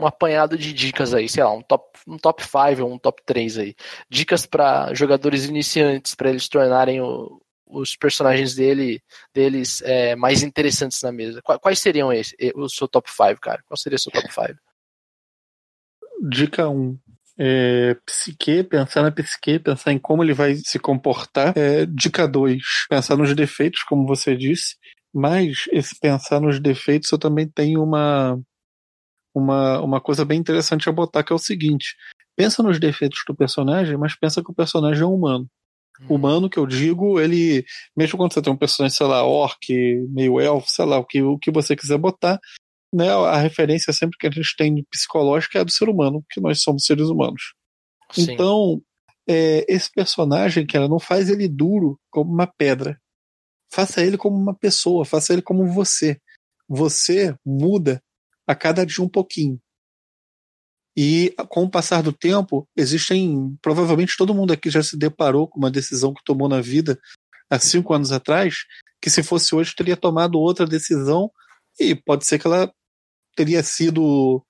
um, 0.00 0.06
apanhado 0.06 0.56
de 0.56 0.72
dicas 0.72 1.12
aí, 1.12 1.28
sei 1.28 1.44
lá, 1.44 1.52
um 1.52 1.60
top, 1.60 1.98
um 2.06 2.16
top 2.16 2.42
5 2.42 2.82
ou 2.82 2.92
um 2.94 2.98
top 2.98 3.22
3 3.26 3.58
aí, 3.58 3.74
dicas 4.08 4.46
para 4.46 4.94
jogadores 4.94 5.44
iniciantes, 5.44 6.14
para 6.14 6.30
eles 6.30 6.48
tornarem 6.48 7.02
o, 7.02 7.38
os 7.66 7.96
personagens 7.96 8.54
dele, 8.54 9.02
deles 9.34 9.82
é, 9.82 10.14
mais 10.14 10.42
interessantes 10.42 11.02
na 11.02 11.10
mesa. 11.10 11.42
Quais 11.42 11.78
seriam 11.78 12.12
esse, 12.12 12.36
o 12.54 12.68
seu 12.68 12.86
top 12.86 13.10
5, 13.10 13.40
cara? 13.40 13.62
Qual 13.66 13.76
seria 13.76 13.96
o 13.96 13.98
seu 13.98 14.12
top 14.12 14.32
5? 14.32 14.54
Dica 16.30 16.68
1. 16.68 16.72
Um, 16.72 16.98
é, 17.38 17.94
psique, 18.06 18.62
pensar 18.62 19.02
na 19.02 19.10
psique, 19.10 19.58
pensar 19.58 19.92
em 19.92 19.98
como 19.98 20.22
ele 20.22 20.32
vai 20.32 20.54
se 20.56 20.78
comportar. 20.78 21.52
É, 21.56 21.84
dica 21.86 22.26
2, 22.26 22.62
pensar 22.88 23.16
nos 23.16 23.34
defeitos, 23.34 23.82
como 23.82 24.06
você 24.06 24.36
disse. 24.36 24.76
Mas 25.12 25.64
esse 25.72 25.98
pensar 25.98 26.40
nos 26.40 26.60
defeitos 26.60 27.10
eu 27.10 27.18
também 27.18 27.48
tenho 27.48 27.82
uma, 27.82 28.38
uma, 29.34 29.80
uma 29.80 30.00
coisa 30.00 30.24
bem 30.24 30.38
interessante 30.38 30.88
a 30.88 30.92
botar, 30.92 31.22
que 31.22 31.32
é 31.32 31.36
o 31.36 31.38
seguinte. 31.38 31.96
Pensa 32.36 32.62
nos 32.62 32.78
defeitos 32.78 33.22
do 33.26 33.34
personagem, 33.34 33.96
mas 33.96 34.14
pensa 34.14 34.42
que 34.42 34.50
o 34.50 34.54
personagem 34.54 35.02
é 35.02 35.06
humano. 35.06 35.48
Uhum. 36.02 36.16
humano 36.16 36.50
que 36.50 36.58
eu 36.58 36.66
digo, 36.66 37.18
ele, 37.18 37.64
mesmo 37.96 38.18
quando 38.18 38.32
você 38.32 38.42
tem 38.42 38.52
um 38.52 38.56
personagem, 38.56 38.96
sei 38.96 39.06
lá, 39.06 39.24
orc, 39.24 39.58
meio 40.10 40.40
elfo, 40.40 40.68
sei 40.68 40.84
lá, 40.84 40.98
o 40.98 41.04
que, 41.04 41.22
o 41.22 41.38
que 41.38 41.50
você 41.50 41.74
quiser 41.74 41.98
botar, 41.98 42.38
né, 42.92 43.10
a 43.10 43.38
referência 43.38 43.92
sempre 43.92 44.16
que 44.18 44.26
a 44.26 44.30
gente 44.30 44.54
tem 44.56 44.84
psicológica 44.90 45.58
é 45.58 45.60
a 45.60 45.64
do 45.64 45.70
ser 45.70 45.88
humano, 45.88 46.24
que 46.30 46.40
nós 46.40 46.62
somos 46.62 46.84
seres 46.84 47.08
humanos. 47.08 47.54
Sim. 48.12 48.32
Então, 48.32 48.80
é, 49.28 49.64
esse 49.68 49.90
personagem, 49.90 50.66
que 50.66 50.76
ela 50.76 50.88
não 50.88 50.98
faz 50.98 51.28
ele 51.28 51.48
duro 51.48 51.98
como 52.10 52.32
uma 52.32 52.46
pedra. 52.46 53.00
Faça 53.72 54.02
ele 54.02 54.16
como 54.16 54.36
uma 54.36 54.54
pessoa, 54.54 55.04
faça 55.04 55.32
ele 55.32 55.42
como 55.42 55.66
você. 55.66 56.20
Você 56.68 57.36
muda 57.44 58.02
a 58.46 58.54
cada 58.54 58.86
dia 58.86 59.04
um 59.04 59.08
pouquinho. 59.08 59.60
E 60.96 61.34
com 61.48 61.64
o 61.64 61.70
passar 61.70 62.02
do 62.02 62.12
tempo, 62.12 62.66
existem. 62.76 63.56
Provavelmente 63.60 64.16
todo 64.16 64.34
mundo 64.34 64.52
aqui 64.52 64.70
já 64.70 64.82
se 64.82 64.96
deparou 64.96 65.46
com 65.46 65.58
uma 65.58 65.70
decisão 65.70 66.14
que 66.14 66.24
tomou 66.24 66.48
na 66.48 66.60
vida 66.60 66.98
há 67.50 67.58
cinco 67.58 67.92
anos 67.92 68.12
atrás, 68.12 68.64
que 69.00 69.10
se 69.10 69.22
fosse 69.22 69.54
hoje 69.54 69.74
teria 69.76 69.96
tomado 69.96 70.38
outra 70.38 70.66
decisão 70.66 71.30
e 71.78 71.94
pode 71.94 72.26
ser 72.26 72.38
que 72.38 72.46
ela 72.46 72.72
teria 73.36 73.62
sido 73.62 74.42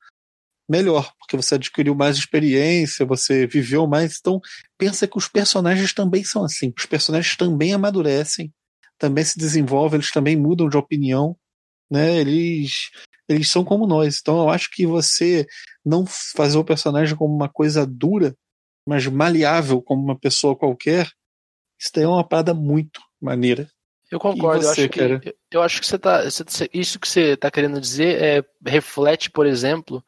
melhor, 0.69 1.13
porque 1.19 1.37
você 1.37 1.57
adquiriu 1.57 1.95
mais 1.95 2.17
experiência, 2.17 3.07
você 3.07 3.47
viveu 3.47 3.87
mais. 3.87 4.17
Então, 4.19 4.41
pensa 4.79 5.07
que 5.07 5.19
os 5.19 5.29
personagens 5.29 5.93
também 5.93 6.25
são 6.25 6.45
assim. 6.45 6.73
Os 6.77 6.87
personagens 6.87 7.37
também 7.37 7.73
amadurecem, 7.73 8.53
também 8.99 9.25
se 9.25 9.39
desenvolvem, 9.39 9.99
eles 9.99 10.11
também 10.11 10.37
mudam 10.37 10.69
de 10.69 10.77
opinião, 10.77 11.37
né? 11.91 12.19
Eles 12.19 12.91
eles 13.29 13.51
são 13.51 13.65
como 13.65 13.87
nós. 13.87 14.19
Então 14.21 14.39
eu 14.39 14.51
acho 14.51 14.71
que 14.71 14.87
você 14.87 15.47
não 15.85 16.05
fazer 16.07 16.59
o 16.59 16.65
personagem 16.65 17.17
como 17.17 17.35
uma 17.35 17.49
coisa 17.49 17.87
dura, 17.87 18.37
mas 18.87 19.07
maleável 19.07 19.83
como 19.83 20.03
uma 20.03 20.19
pessoa 20.19 20.57
qualquer, 20.57 21.11
isso 21.79 21.91
daí 21.95 22.05
é 22.05 22.09
uma 22.09 22.27
parada 22.27 22.55
muito 22.55 23.01
maneira. 23.21 23.69
Eu 24.11 24.21
concordo, 24.21 24.63
você, 24.63 24.83
eu, 24.83 24.85
acho 24.85 24.89
que, 24.89 25.37
eu 25.51 25.63
acho 25.63 25.81
que 25.81 25.87
você 25.87 25.99
tá. 25.99 26.23
Isso 26.73 26.99
que 27.01 27.09
você 27.09 27.33
está 27.33 27.51
querendo 27.51 27.81
dizer 27.81 28.23
é, 28.23 28.45
reflete, 28.65 29.29
por 29.29 29.47
exemplo, 29.47 30.03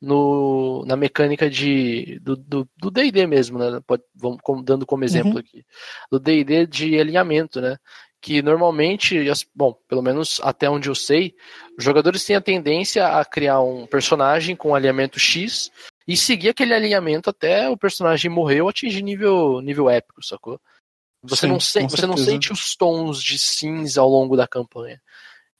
no, 0.00 0.84
na 0.86 0.96
mecânica 0.96 1.50
de, 1.50 2.18
do 2.20 2.90
DD 2.90 3.26
mesmo, 3.26 3.58
né? 3.58 3.80
Pode, 3.86 4.02
vamos 4.14 4.40
dando 4.64 4.86
como 4.86 5.04
exemplo 5.04 5.32
uhum. 5.32 5.38
aqui. 5.38 5.64
Do 6.10 6.18
DD 6.18 6.66
de 6.66 6.98
alinhamento, 6.98 7.60
né? 7.60 7.76
Que 8.22 8.40
normalmente, 8.40 9.18
bom, 9.52 9.76
pelo 9.88 10.00
menos 10.00 10.40
até 10.44 10.70
onde 10.70 10.88
eu 10.88 10.94
sei, 10.94 11.34
os 11.76 11.82
jogadores 11.82 12.24
têm 12.24 12.36
a 12.36 12.40
tendência 12.40 13.04
a 13.04 13.24
criar 13.24 13.60
um 13.60 13.84
personagem 13.84 14.54
com 14.54 14.76
alinhamento 14.76 15.18
X 15.18 15.72
e 16.06 16.16
seguir 16.16 16.50
aquele 16.50 16.72
alinhamento 16.72 17.28
até 17.28 17.68
o 17.68 17.76
personagem 17.76 18.30
morrer 18.30 18.62
ou 18.62 18.68
atingir 18.68 19.02
nível, 19.02 19.60
nível 19.60 19.90
épico, 19.90 20.24
sacou? 20.24 20.60
Você, 21.24 21.42
Sim, 21.42 21.48
não, 21.48 21.60
sente, 21.60 21.90
você 21.90 22.06
não 22.06 22.16
sente 22.16 22.52
os 22.52 22.76
tons 22.76 23.20
de 23.20 23.38
cinza 23.38 24.00
ao 24.00 24.08
longo 24.08 24.36
da 24.36 24.46
campanha. 24.46 25.02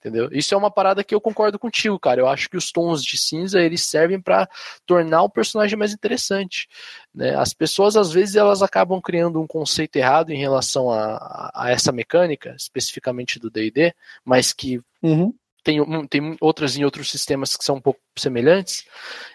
Entendeu? 0.03 0.29
Isso 0.33 0.53
é 0.53 0.57
uma 0.57 0.71
parada 0.71 1.05
que 1.05 1.15
eu 1.15 1.21
concordo 1.21 1.61
contigo, 1.61 1.97
cara. 1.97 2.21
Eu 2.21 2.27
acho 2.27 2.51
que 2.51 2.57
os 2.57 2.73
tons 2.73 3.05
de 3.05 3.17
cinza 3.17 3.61
eles 3.61 3.85
servem 3.85 4.21
para 4.21 4.49
tornar 4.85 5.23
o 5.23 5.31
personagem 5.31 5.79
mais 5.79 5.93
interessante. 5.93 6.69
Né? 7.15 7.37
As 7.37 7.55
pessoas 7.55 7.97
às 7.97 8.11
vezes 8.11 8.35
elas 8.35 8.63
acabam 8.63 9.01
criando 9.01 9.41
um 9.41 9.47
conceito 9.47 9.95
errado 9.95 10.31
em 10.33 10.39
relação 10.39 10.91
a, 10.91 11.53
a 11.55 11.71
essa 11.71 11.93
mecânica, 11.93 12.53
especificamente 12.59 13.39
do 13.39 13.49
D&D, 13.49 13.95
mas 14.25 14.53
que 14.53 14.81
uhum. 15.01 15.33
tem, 15.63 15.79
tem 16.09 16.37
outras 16.41 16.77
em 16.77 16.83
outros 16.85 17.09
sistemas 17.09 17.57
que 17.57 17.65
são 17.65 17.77
um 17.77 17.81
pouco 17.81 18.01
semelhantes 18.19 18.85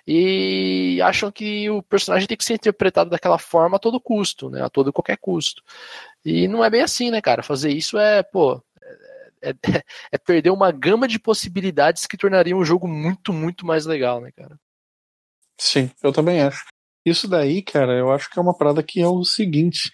e 0.05 0.99
acham 1.01 1.31
que 1.31 1.69
o 1.69 1.81
personagem 1.81 2.27
tem 2.27 2.35
que 2.35 2.43
ser 2.43 2.55
interpretado 2.55 3.09
daquela 3.09 3.37
forma 3.37 3.77
a 3.77 3.79
todo 3.79 4.01
custo, 4.01 4.49
né? 4.49 4.61
A 4.61 4.69
todo 4.69 4.91
qualquer 4.91 5.17
custo. 5.17 5.63
E 6.25 6.45
não 6.45 6.61
é 6.61 6.69
bem 6.69 6.81
assim, 6.81 7.09
né, 7.09 7.21
cara? 7.21 7.41
Fazer 7.41 7.69
isso 7.69 7.97
é, 7.97 8.21
pô, 8.21 8.61
é, 9.41 9.53
é, 10.11 10.17
perder 10.17 10.51
uma 10.51 10.71
gama 10.71 11.07
de 11.07 11.19
possibilidades 11.19 12.05
que 12.05 12.17
tornariam 12.17 12.59
o 12.59 12.65
jogo 12.65 12.87
muito, 12.87 13.31
muito 13.33 13.65
mais 13.65 13.85
legal, 13.85 14.21
né, 14.21 14.31
cara? 14.31 14.57
Sim, 15.59 15.89
eu 16.03 16.11
também 16.11 16.41
acho. 16.41 16.65
Isso 17.05 17.27
daí, 17.27 17.61
cara, 17.61 17.93
eu 17.93 18.11
acho 18.11 18.29
que 18.29 18.37
é 18.37 18.41
uma 18.41 18.55
parada 18.55 18.83
que 18.83 18.99
é 18.99 19.07
o 19.07 19.23
seguinte, 19.23 19.91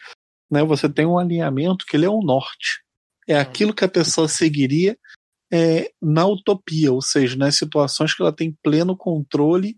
né? 0.51 0.63
Você 0.63 0.89
tem 0.89 1.05
um 1.05 1.17
alinhamento 1.17 1.85
que 1.85 1.95
ele 1.95 2.05
é 2.05 2.09
o 2.09 2.21
norte. 2.21 2.81
É 3.27 3.37
aquilo 3.37 3.73
que 3.73 3.85
a 3.85 3.89
pessoa 3.89 4.27
seguiria 4.27 4.97
é, 5.51 5.91
na 6.01 6.25
utopia, 6.25 6.91
ou 6.91 7.01
seja, 7.01 7.37
nas 7.37 7.55
situações 7.55 8.13
que 8.13 8.21
ela 8.21 8.33
tem 8.33 8.57
pleno 8.63 8.97
controle 8.97 9.77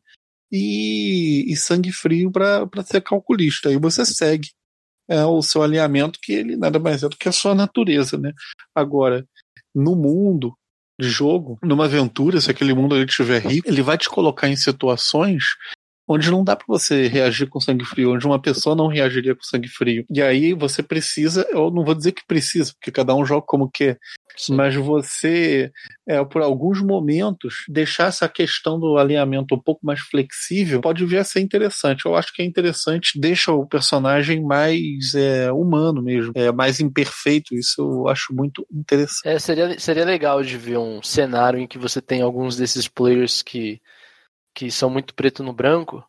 e, 0.51 1.51
e 1.51 1.55
sangue 1.55 1.91
frio 1.91 2.31
para 2.31 2.67
ser 2.83 3.01
calculista. 3.01 3.69
Aí 3.69 3.77
você 3.77 4.05
segue 4.05 4.49
é, 5.07 5.23
o 5.25 5.41
seu 5.41 5.61
alinhamento, 5.61 6.19
que 6.21 6.33
ele 6.33 6.55
nada 6.55 6.79
mais 6.79 7.03
é 7.03 7.09
do 7.09 7.17
que 7.17 7.29
a 7.29 7.31
sua 7.31 7.53
natureza, 7.53 8.17
né? 8.17 8.33
Agora, 8.73 9.27
no 9.75 9.95
mundo 9.95 10.55
de 10.99 11.09
jogo, 11.09 11.59
numa 11.61 11.85
aventura, 11.85 12.39
se 12.39 12.49
aquele 12.49 12.73
mundo 12.73 12.95
ele 12.95 13.05
estiver 13.05 13.45
rico, 13.45 13.67
ele 13.67 13.81
vai 13.81 13.97
te 13.97 14.09
colocar 14.09 14.47
em 14.47 14.55
situações 14.55 15.43
onde 16.07 16.29
não 16.29 16.43
dá 16.43 16.55
para 16.55 16.65
você 16.67 17.07
reagir 17.07 17.47
com 17.47 17.59
sangue 17.59 17.85
frio, 17.85 18.13
onde 18.13 18.25
uma 18.25 18.39
pessoa 18.39 18.75
não 18.75 18.87
reagiria 18.87 19.35
com 19.35 19.43
sangue 19.43 19.67
frio. 19.67 20.05
E 20.09 20.21
aí 20.21 20.53
você 20.53 20.83
precisa, 20.83 21.47
eu 21.49 21.71
não 21.71 21.83
vou 21.83 21.95
dizer 21.95 22.11
que 22.11 22.25
precisa, 22.25 22.73
porque 22.73 22.91
cada 22.91 23.15
um 23.15 23.25
joga 23.25 23.45
como 23.45 23.69
quer, 23.69 23.99
Sim. 24.37 24.55
mas 24.55 24.75
você, 24.75 25.71
é, 26.07 26.23
por 26.23 26.41
alguns 26.41 26.81
momentos, 26.81 27.63
deixar 27.67 28.07
essa 28.07 28.27
questão 28.27 28.79
do 28.79 28.97
alinhamento 28.97 29.55
um 29.55 29.59
pouco 29.59 29.85
mais 29.85 29.99
flexível 29.99 30.81
pode 30.81 31.05
vir 31.05 31.17
a 31.17 31.23
ser 31.23 31.39
interessante. 31.39 32.05
Eu 32.05 32.15
acho 32.15 32.33
que 32.33 32.41
é 32.41 32.45
interessante, 32.45 33.19
deixa 33.19 33.51
o 33.51 33.65
personagem 33.65 34.43
mais 34.43 35.13
é, 35.15 35.51
humano 35.51 36.01
mesmo, 36.01 36.31
é, 36.35 36.51
mais 36.51 36.79
imperfeito. 36.79 37.55
Isso 37.55 37.81
eu 37.81 38.07
acho 38.07 38.33
muito 38.33 38.65
interessante. 38.71 39.27
É, 39.27 39.39
seria, 39.39 39.79
seria 39.79 40.05
legal 40.05 40.43
de 40.43 40.57
ver 40.57 40.77
um 40.77 41.01
cenário 41.01 41.59
em 41.59 41.67
que 41.67 41.77
você 41.77 42.01
tem 42.01 42.21
alguns 42.21 42.55
desses 42.55 42.87
players 42.87 43.41
que 43.41 43.81
que 44.55 44.71
são 44.71 44.89
muito 44.89 45.13
preto 45.13 45.43
no 45.43 45.53
branco, 45.53 46.03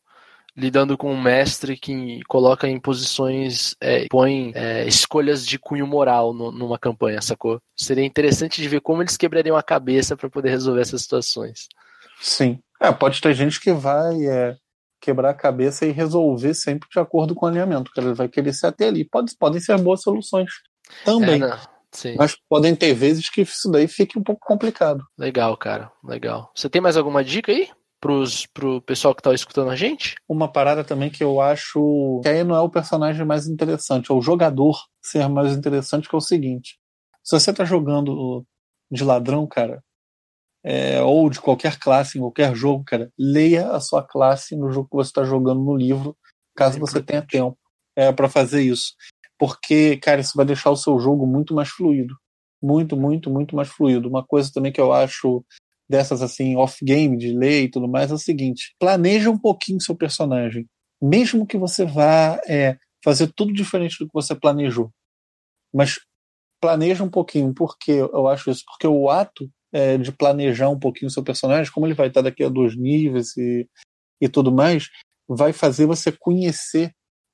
lidando 0.56 0.96
com 0.96 1.12
um 1.12 1.20
mestre 1.20 1.76
que 1.76 2.22
coloca 2.28 2.66
em 2.66 2.80
posições, 2.80 3.74
é, 3.80 4.06
põe 4.08 4.52
é, 4.54 4.86
escolhas 4.86 5.46
de 5.46 5.58
cunho 5.58 5.86
moral 5.86 6.32
no, 6.32 6.50
numa 6.50 6.78
campanha, 6.78 7.20
sacou? 7.20 7.60
Seria 7.76 8.04
interessante 8.04 8.62
de 8.62 8.68
ver 8.68 8.80
como 8.80 9.02
eles 9.02 9.18
quebrariam 9.18 9.56
a 9.56 9.62
cabeça 9.62 10.16
para 10.16 10.30
poder 10.30 10.50
resolver 10.50 10.80
essas 10.80 11.02
situações. 11.02 11.66
Sim. 12.20 12.58
É, 12.80 12.90
pode 12.90 13.20
ter 13.20 13.34
gente 13.34 13.60
que 13.60 13.72
vai 13.72 14.24
é, 14.26 14.56
quebrar 15.00 15.30
a 15.30 15.34
cabeça 15.34 15.84
e 15.84 15.90
resolver 15.90 16.54
sempre 16.54 16.88
de 16.90 16.98
acordo 16.98 17.34
com 17.34 17.44
o 17.44 17.48
alinhamento, 17.48 17.90
que 17.92 18.00
ele 18.00 18.14
vai 18.14 18.28
querer 18.28 18.54
se 18.54 18.66
ater 18.66 18.88
ali. 18.88 19.04
Pode, 19.04 19.36
podem 19.36 19.60
ser 19.60 19.76
boas 19.78 20.00
soluções 20.00 20.50
também. 21.04 21.42
É, 21.42 21.58
mas 22.16 22.36
podem 22.48 22.74
ter 22.74 22.94
vezes 22.94 23.28
que 23.28 23.42
isso 23.42 23.70
daí 23.70 23.88
fique 23.88 24.18
um 24.18 24.22
pouco 24.22 24.40
complicado. 24.46 25.04
Legal, 25.18 25.56
cara. 25.56 25.90
Legal. 26.02 26.50
Você 26.54 26.68
tem 26.68 26.80
mais 26.80 26.96
alguma 26.96 27.24
dica 27.24 27.52
aí? 27.52 27.68
Pros, 28.00 28.46
pro 28.46 28.80
pessoal 28.82 29.14
que 29.14 29.22
tá 29.22 29.32
escutando 29.34 29.70
a 29.70 29.76
gente? 29.76 30.14
Uma 30.28 30.50
parada 30.50 30.84
também 30.84 31.10
que 31.10 31.22
eu 31.22 31.40
acho 31.40 32.20
que 32.22 32.28
aí 32.28 32.44
não 32.44 32.56
é 32.56 32.60
o 32.60 32.70
personagem 32.70 33.24
mais 33.24 33.46
interessante, 33.46 34.10
é 34.10 34.14
o 34.14 34.22
jogador 34.22 34.76
ser 35.02 35.28
mais 35.28 35.56
interessante, 35.56 36.08
que 36.08 36.14
é 36.14 36.18
o 36.18 36.20
seguinte. 36.20 36.78
Se 37.22 37.38
você 37.38 37.52
tá 37.52 37.64
jogando 37.64 38.44
de 38.90 39.02
ladrão, 39.02 39.46
cara, 39.46 39.82
é, 40.64 41.00
ou 41.02 41.30
de 41.30 41.40
qualquer 41.40 41.78
classe, 41.78 42.18
em 42.18 42.20
qualquer 42.20 42.54
jogo, 42.54 42.84
cara, 42.84 43.10
leia 43.18 43.70
a 43.70 43.80
sua 43.80 44.02
classe 44.02 44.56
no 44.56 44.70
jogo 44.70 44.88
que 44.88 44.96
você 44.96 45.10
está 45.10 45.24
jogando 45.24 45.62
no 45.62 45.76
livro, 45.76 46.16
caso 46.56 46.76
é 46.76 46.80
você 46.80 47.02
tenha 47.02 47.22
tempo 47.22 47.56
é, 47.94 48.12
para 48.12 48.28
fazer 48.28 48.62
isso. 48.62 48.94
Porque, 49.38 49.96
cara, 49.98 50.20
isso 50.20 50.32
vai 50.34 50.46
deixar 50.46 50.70
o 50.70 50.76
seu 50.76 50.98
jogo 50.98 51.26
muito 51.26 51.54
mais 51.54 51.68
fluido. 51.68 52.14
Muito, 52.60 52.96
muito, 52.96 53.30
muito 53.30 53.54
mais 53.54 53.68
fluido. 53.68 54.08
Uma 54.08 54.24
coisa 54.24 54.50
também 54.52 54.72
que 54.72 54.80
eu 54.80 54.92
acho 54.92 55.44
dessas 55.88 56.22
assim, 56.22 56.56
off-game, 56.56 57.16
de 57.16 57.32
ler 57.32 57.64
e 57.64 57.70
tudo 57.70 57.88
mais, 57.88 58.10
é 58.10 58.14
o 58.14 58.18
seguinte: 58.18 58.74
planeja 58.78 59.30
um 59.30 59.38
pouquinho 59.38 59.80
seu 59.80 59.96
personagem. 59.96 60.66
Mesmo 61.00 61.46
que 61.46 61.58
você 61.58 61.84
vá 61.84 62.40
é, 62.46 62.76
fazer 63.04 63.32
tudo 63.34 63.52
diferente 63.52 63.98
do 63.98 64.06
que 64.06 64.14
você 64.14 64.34
planejou. 64.34 64.90
Mas 65.74 65.98
planeja 66.60 67.04
um 67.04 67.10
pouquinho. 67.10 67.52
Por 67.54 67.76
que 67.78 67.92
eu 67.92 68.26
acho 68.28 68.50
isso? 68.50 68.62
Porque 68.66 68.86
o 68.86 69.10
ato 69.10 69.50
é, 69.72 69.98
de 69.98 70.10
planejar 70.12 70.70
um 70.70 70.78
pouquinho 70.78 71.10
seu 71.10 71.22
personagem, 71.22 71.70
como 71.72 71.86
ele 71.86 71.94
vai 71.94 72.08
estar 72.08 72.22
daqui 72.22 72.42
a 72.42 72.48
dois 72.48 72.76
níveis 72.76 73.36
e, 73.36 73.68
e 74.20 74.28
tudo 74.28 74.50
mais, 74.50 74.88
vai 75.28 75.52
fazer 75.52 75.86
você 75.86 76.10
conhecer 76.10 76.92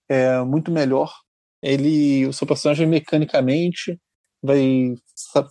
é, 0.08 0.42
muito 0.42 0.70
melhor 0.72 1.12
ele, 1.62 2.26
o 2.26 2.32
seu 2.32 2.46
personagem 2.46 2.86
mecanicamente, 2.86 3.98
vai 4.42 4.94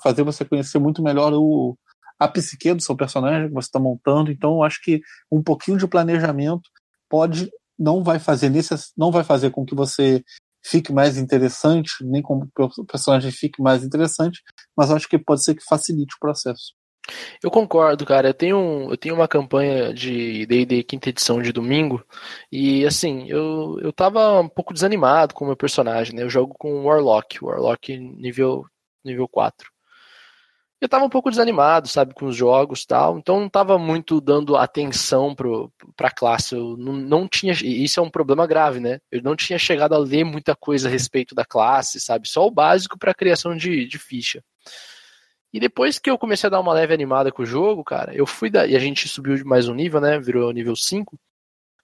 fazer 0.04 0.24
você 0.24 0.44
conhecer 0.44 0.78
muito 0.78 1.02
melhor 1.02 1.34
o, 1.34 1.78
a 2.22 2.28
psique 2.28 2.72
do 2.72 2.84
seu 2.84 2.96
personagem 2.96 3.48
que 3.48 3.54
você 3.54 3.66
está 3.66 3.80
montando. 3.80 4.32
Então, 4.32 4.58
eu 4.58 4.64
acho 4.64 4.80
que 4.84 5.02
um 5.32 5.42
pouquinho 5.42 5.76
de 5.76 5.88
planejamento 5.88 6.70
pode 7.10 7.50
não 7.80 8.04
vai 8.04 8.20
fazer 8.20 8.48
necess, 8.50 8.92
não 8.96 9.12
vai 9.12 9.24
fazer 9.24 9.50
com 9.50 9.66
que 9.66 9.74
você 9.74 10.24
fique 10.64 10.94
mais 10.94 11.18
interessante, 11.18 11.92
nem 12.02 12.22
com 12.22 12.42
que 12.42 12.62
o 12.62 12.86
personagem 12.86 13.32
fique 13.32 13.60
mais 13.60 13.84
interessante, 13.84 14.40
mas 14.78 14.92
acho 14.92 15.10
que 15.10 15.18
pode 15.18 15.44
ser 15.44 15.56
que 15.56 15.64
facilite 15.68 16.14
o 16.16 16.20
processo. 16.20 16.76
Eu 17.44 17.50
concordo, 17.50 18.06
cara. 18.06 18.30
Eu 18.30 18.34
tenho, 18.36 18.92
eu 18.92 18.98
tenho 18.98 19.16
uma 19.16 19.28
campanha 19.28 19.92
de 19.92 20.46
D&D 20.46 20.84
quinta 20.84 21.10
edição 21.10 21.42
de 21.42 21.52
domingo 21.52 22.06
e 22.52 22.86
assim, 22.86 23.28
eu, 23.28 23.80
eu 23.82 23.92
tava 23.92 24.40
um 24.40 24.48
pouco 24.48 24.76
desanimado 24.76 25.34
com 25.34 25.44
o 25.44 25.48
meu 25.48 25.58
personagem, 25.58 26.16
né? 26.16 26.22
Eu 26.22 26.30
jogo 26.30 26.54
com 26.60 26.72
o 26.72 26.84
Warlock, 26.86 27.44
Warlock 27.44 27.98
nível 27.98 28.64
nível 29.04 29.28
4 29.28 29.72
eu 30.82 30.90
tava 30.90 31.06
um 31.06 31.10
pouco 31.10 31.30
desanimado, 31.30 31.88
sabe, 31.88 32.16
com 32.16 32.26
os 32.26 32.36
jogos 32.36 32.86
tal, 32.88 33.20
então 33.20 33.40
não 33.40 33.48
tava 33.48 33.78
muito 33.78 34.20
dando 34.20 34.58
atenção 34.58 35.36
pro, 35.36 35.72
pra 35.96 36.10
classe. 36.10 36.56
Eu 36.56 36.76
não, 36.76 36.94
não 36.94 37.28
tinha. 37.28 37.54
Isso 37.54 38.00
é 38.00 38.04
um 38.04 38.10
problema 38.10 38.48
grave, 38.48 38.80
né? 38.80 39.00
Eu 39.12 39.22
não 39.22 39.36
tinha 39.36 39.60
chegado 39.60 39.94
a 39.94 40.00
ler 40.00 40.24
muita 40.24 40.56
coisa 40.56 40.88
a 40.90 40.92
respeito 40.92 41.36
da 41.36 41.46
classe, 41.46 42.00
sabe? 42.00 42.28
Só 42.28 42.48
o 42.48 42.52
básico 42.52 42.98
para 42.98 43.14
criação 43.14 43.56
de, 43.56 43.86
de 43.86 44.00
ficha. 44.00 44.44
E 45.54 45.60
depois 45.60 46.00
que 46.00 46.10
eu 46.10 46.18
comecei 46.18 46.48
a 46.48 46.50
dar 46.50 46.60
uma 46.60 46.74
leve 46.74 46.94
animada 46.96 47.32
com 47.32 47.44
o 47.44 47.46
jogo, 47.46 47.84
cara, 47.84 48.16
eu 48.16 48.26
fui 48.26 48.50
da. 48.50 48.66
E 48.66 48.76
a 48.76 48.80
gente 48.80 49.08
subiu 49.08 49.36
de 49.36 49.44
mais 49.44 49.68
um 49.68 49.76
nível, 49.76 50.02
né? 50.02 50.20
Virou 50.20 50.52
nível 50.52 50.76
5. 50.76 51.16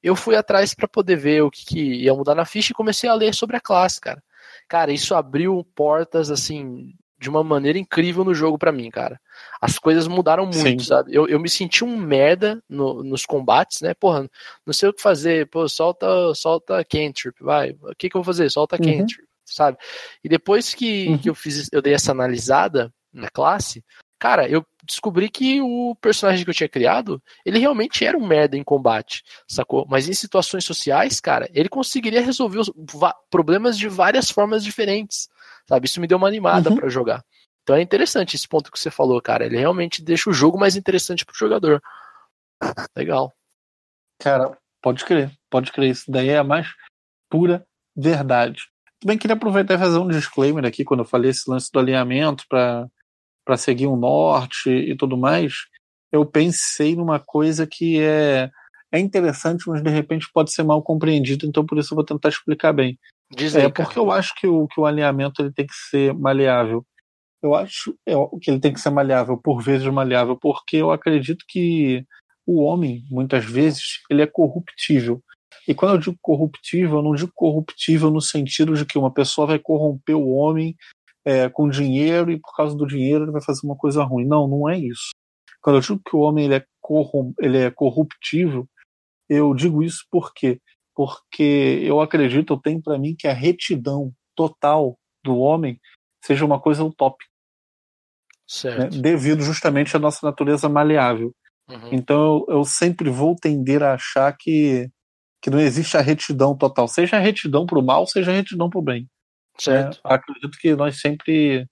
Eu 0.02 0.16
fui 0.16 0.36
atrás 0.36 0.74
para 0.74 0.88
poder 0.88 1.18
ver 1.18 1.44
o 1.44 1.52
que, 1.52 1.66
que 1.66 1.80
ia 2.04 2.14
mudar 2.16 2.34
na 2.34 2.46
ficha 2.46 2.72
e 2.72 2.76
comecei 2.76 3.08
a 3.08 3.14
ler 3.14 3.36
sobre 3.36 3.58
a 3.58 3.62
classe, 3.62 4.02
cara. 4.02 4.24
Cara, 4.68 4.92
isso 4.92 5.14
abriu 5.14 5.64
portas, 5.76 6.32
assim, 6.32 6.94
de 7.20 7.30
uma 7.30 7.44
maneira 7.44 7.80
incrível 7.80 8.24
no 8.24 8.34
jogo 8.34 8.58
para 8.58 8.72
mim, 8.72 8.90
cara. 8.90 9.20
As 9.60 9.80
coisas 9.80 10.08
mudaram 10.08 10.46
muito, 10.46 10.84
Sim. 10.84 10.88
sabe? 10.88 11.14
Eu, 11.14 11.28
eu 11.28 11.40
me 11.40 11.50
senti 11.50 11.84
um 11.84 11.98
merda 11.98 12.62
no, 12.70 13.04
nos 13.04 13.26
combates, 13.26 13.82
né? 13.82 13.94
Porra, 13.94 14.30
não 14.66 14.74
sei 14.74 14.90
o 14.90 14.94
que 14.94 15.02
fazer. 15.02 15.48
Pô, 15.50 15.68
solta, 15.68 16.08
solta 16.36 16.86
cantrip, 16.86 17.36
vai. 17.42 17.72
O 17.82 17.96
que, 17.98 18.10
que 18.10 18.16
eu 18.16 18.22
vou 18.22 18.34
fazer? 18.34 18.50
Solta 18.52 18.76
uhum. 18.76 19.00
cantrip, 19.00 19.24
sabe? 19.44 19.78
E 20.24 20.30
depois 20.30 20.74
que, 20.76 21.08
uhum. 21.08 21.18
que 21.18 21.30
eu 21.30 21.36
fiz, 21.36 21.68
eu 21.72 21.82
dei 21.82 21.94
essa 21.94 22.12
analisada 22.12 22.94
na 23.12 23.30
classe, 23.30 23.84
cara, 24.20 24.48
eu 24.48 24.64
descobri 24.84 25.28
que 25.28 25.60
o 25.60 25.96
personagem 26.00 26.44
que 26.44 26.52
eu 26.52 26.56
tinha 26.56 26.70
criado, 26.70 27.22
ele 27.44 27.58
realmente 27.58 28.06
era 28.06 28.18
um 28.18 28.28
merda 28.28 28.56
em 28.56 28.64
combate, 28.64 29.24
sacou? 29.48 29.88
Mas 29.90 30.08
em 30.08 30.14
situações 30.14 30.66
sociais, 30.66 31.20
cara, 31.20 31.50
ele 31.52 31.68
conseguiria 31.68 32.22
resolver 32.22 32.60
os 32.60 32.72
problemas 33.30 33.76
de 33.76 33.88
várias 33.88 34.30
formas 34.30 34.64
diferentes 34.64 35.28
sabe? 35.68 35.88
Isso 35.88 36.00
me 36.00 36.08
deu 36.08 36.18
uma 36.18 36.28
animada 36.28 36.70
uhum. 36.70 36.78
para 36.78 36.90
jogar. 36.90 37.24
Então 37.64 37.76
é 37.76 37.82
interessante 37.82 38.36
esse 38.36 38.48
ponto 38.48 38.72
que 38.72 38.80
você 38.80 38.90
falou, 38.90 39.22
cara. 39.22 39.46
Ele 39.46 39.58
realmente 39.58 40.02
deixa 40.02 40.30
o 40.30 40.34
jogo 40.34 40.58
mais 40.58 40.76
interessante 40.76 41.26
pro 41.26 41.36
jogador. 41.36 41.82
Legal. 42.96 43.34
Cara, 44.20 44.58
pode 44.82 45.04
crer, 45.04 45.32
pode 45.50 45.72
crer. 45.72 45.92
Isso 45.92 46.10
daí 46.10 46.30
é 46.30 46.38
a 46.38 46.44
mais 46.44 46.68
pura 47.30 47.66
verdade. 47.96 48.64
Também 49.02 49.18
queria 49.18 49.36
aproveitar 49.36 49.76
e 49.76 49.80
fazer 49.80 49.98
um 49.98 50.08
disclaimer 50.08 50.66
aqui 50.66 50.84
quando 50.84 51.02
eu 51.02 51.06
falei 51.06 51.32
esse 51.32 51.50
lance 51.50 51.70
do 51.72 51.80
alinhamento 51.80 52.46
para 52.48 53.58
seguir 53.58 53.86
o 53.86 53.94
um 53.94 53.98
norte 53.98 54.70
e 54.70 54.96
tudo 54.96 55.18
mais. 55.18 55.54
Eu 56.12 56.26
pensei 56.26 56.96
numa 56.96 57.20
coisa 57.20 57.68
que 57.68 58.02
é, 58.02 58.50
é 58.92 59.00
interessante, 59.00 59.68
mas 59.68 59.84
de 59.84 59.90
repente 59.90 60.30
pode 60.34 60.52
ser 60.52 60.64
mal 60.64 60.82
compreendido, 60.82 61.46
então 61.46 61.66
por 61.66 61.78
isso 61.78 61.94
eu 61.94 61.96
vou 61.98 62.06
tentar 62.06 62.30
explicar 62.30 62.74
bem. 62.74 62.98
Diz 63.36 63.56
aí, 63.56 63.66
é 63.66 63.70
porque 63.70 64.00
eu 64.00 64.12
acho 64.12 64.34
que 64.36 64.48
o, 64.48 64.68
que 64.68 64.80
o 64.80 64.86
alinhamento 64.86 65.42
ele 65.42 65.52
tem 65.52 65.66
que 65.66 65.74
ser 65.74 66.14
maleável. 66.14 66.86
Eu 67.42 67.54
acho 67.54 67.96
é, 68.08 68.14
que 68.42 68.50
ele 68.50 68.60
tem 68.60 68.74
que 68.74 68.80
ser 68.80 68.90
maleável, 68.90 69.38
por 69.38 69.62
vezes 69.62 69.88
maleável, 69.88 70.38
porque 70.38 70.78
eu 70.78 70.92
acredito 70.92 71.46
que 71.48 72.04
o 72.46 72.64
homem, 72.64 73.04
muitas 73.10 73.46
vezes, 73.46 74.00
ele 74.10 74.22
é 74.22 74.28
corruptível. 74.28 75.22
E 75.68 75.76
quando 75.76 75.96
eu 75.96 75.98
digo 75.98 76.18
corruptível, 76.22 76.98
eu 76.98 77.04
não 77.04 77.14
digo 77.14 77.32
corruptível 77.36 78.10
no 78.10 78.22
sentido 78.22 78.74
de 78.74 78.86
que 78.86 78.98
uma 78.98 79.14
pessoa 79.14 79.48
vai 79.48 79.60
corromper 79.60 80.16
o 80.16 80.30
homem 80.30 80.76
é, 81.26 81.50
com 81.50 81.68
dinheiro 81.68 82.32
e 82.32 82.40
por 82.40 82.56
causa 82.56 82.76
do 82.76 82.88
dinheiro 82.88 83.26
ele 83.26 83.32
vai 83.34 83.42
fazer 83.42 83.60
uma 83.66 83.76
coisa 83.76 84.02
ruim. 84.04 84.26
Não, 84.26 84.48
não 84.48 84.70
é 84.70 84.80
isso. 84.80 85.10
Quando 85.62 85.76
eu 85.76 85.82
digo 85.82 86.02
que 86.06 86.16
o 86.16 86.20
homem 86.20 86.46
ele 86.46 86.56
é, 86.56 86.66
corrom 86.80 87.34
ele 87.40 87.58
é 87.58 87.70
corruptível, 87.70 88.66
eu 89.30 89.54
digo 89.54 89.84
isso 89.84 90.06
porque 90.10 90.62
porque 90.98 91.80
eu 91.84 92.02
acredito, 92.02 92.54
eu 92.54 92.58
tenho 92.58 92.82
para 92.82 92.98
mim 92.98 93.16
que 93.16 93.28
a 93.28 93.34
retidão 93.34 94.12
total 94.36 94.98
do 95.24 95.38
homem 95.38 95.80
seja 96.26 96.44
uma 96.44 96.60
coisa 96.60 96.84
utópica. 96.84 97.30
Né? 98.64 98.90
Devido 99.00 99.44
justamente 99.44 99.96
à 99.96 100.00
nossa 100.00 100.26
natureza 100.26 100.68
maleável. 100.68 101.36
Uhum. 101.70 101.90
Então 101.92 102.46
eu, 102.48 102.56
eu, 102.56 102.66
sempre 102.66 103.12
vou 103.12 103.36
tender 103.36 103.84
a 103.84 103.94
achar 103.94 104.36
que, 104.36 104.90
que 105.40 105.52
não 105.52 105.60
existe 105.60 105.96
a 105.96 106.02
retidão 106.02 106.58
total. 106.58 106.88
Seja 106.88 107.18
a 107.18 107.20
retidão 107.20 107.68
para 107.68 107.78
o 107.78 107.86
mal, 107.86 108.08
seja 108.08 108.32
a 108.32 108.34
retidão 108.34 108.68
para 108.68 108.80
o 108.80 108.84
bem. 108.84 109.02
Né? 109.02 109.08
Certo. 109.60 109.98
Né? 109.98 110.02
Acredito 110.04 110.58
que 110.60 110.76
nós 110.76 111.00
sempre 111.00 111.68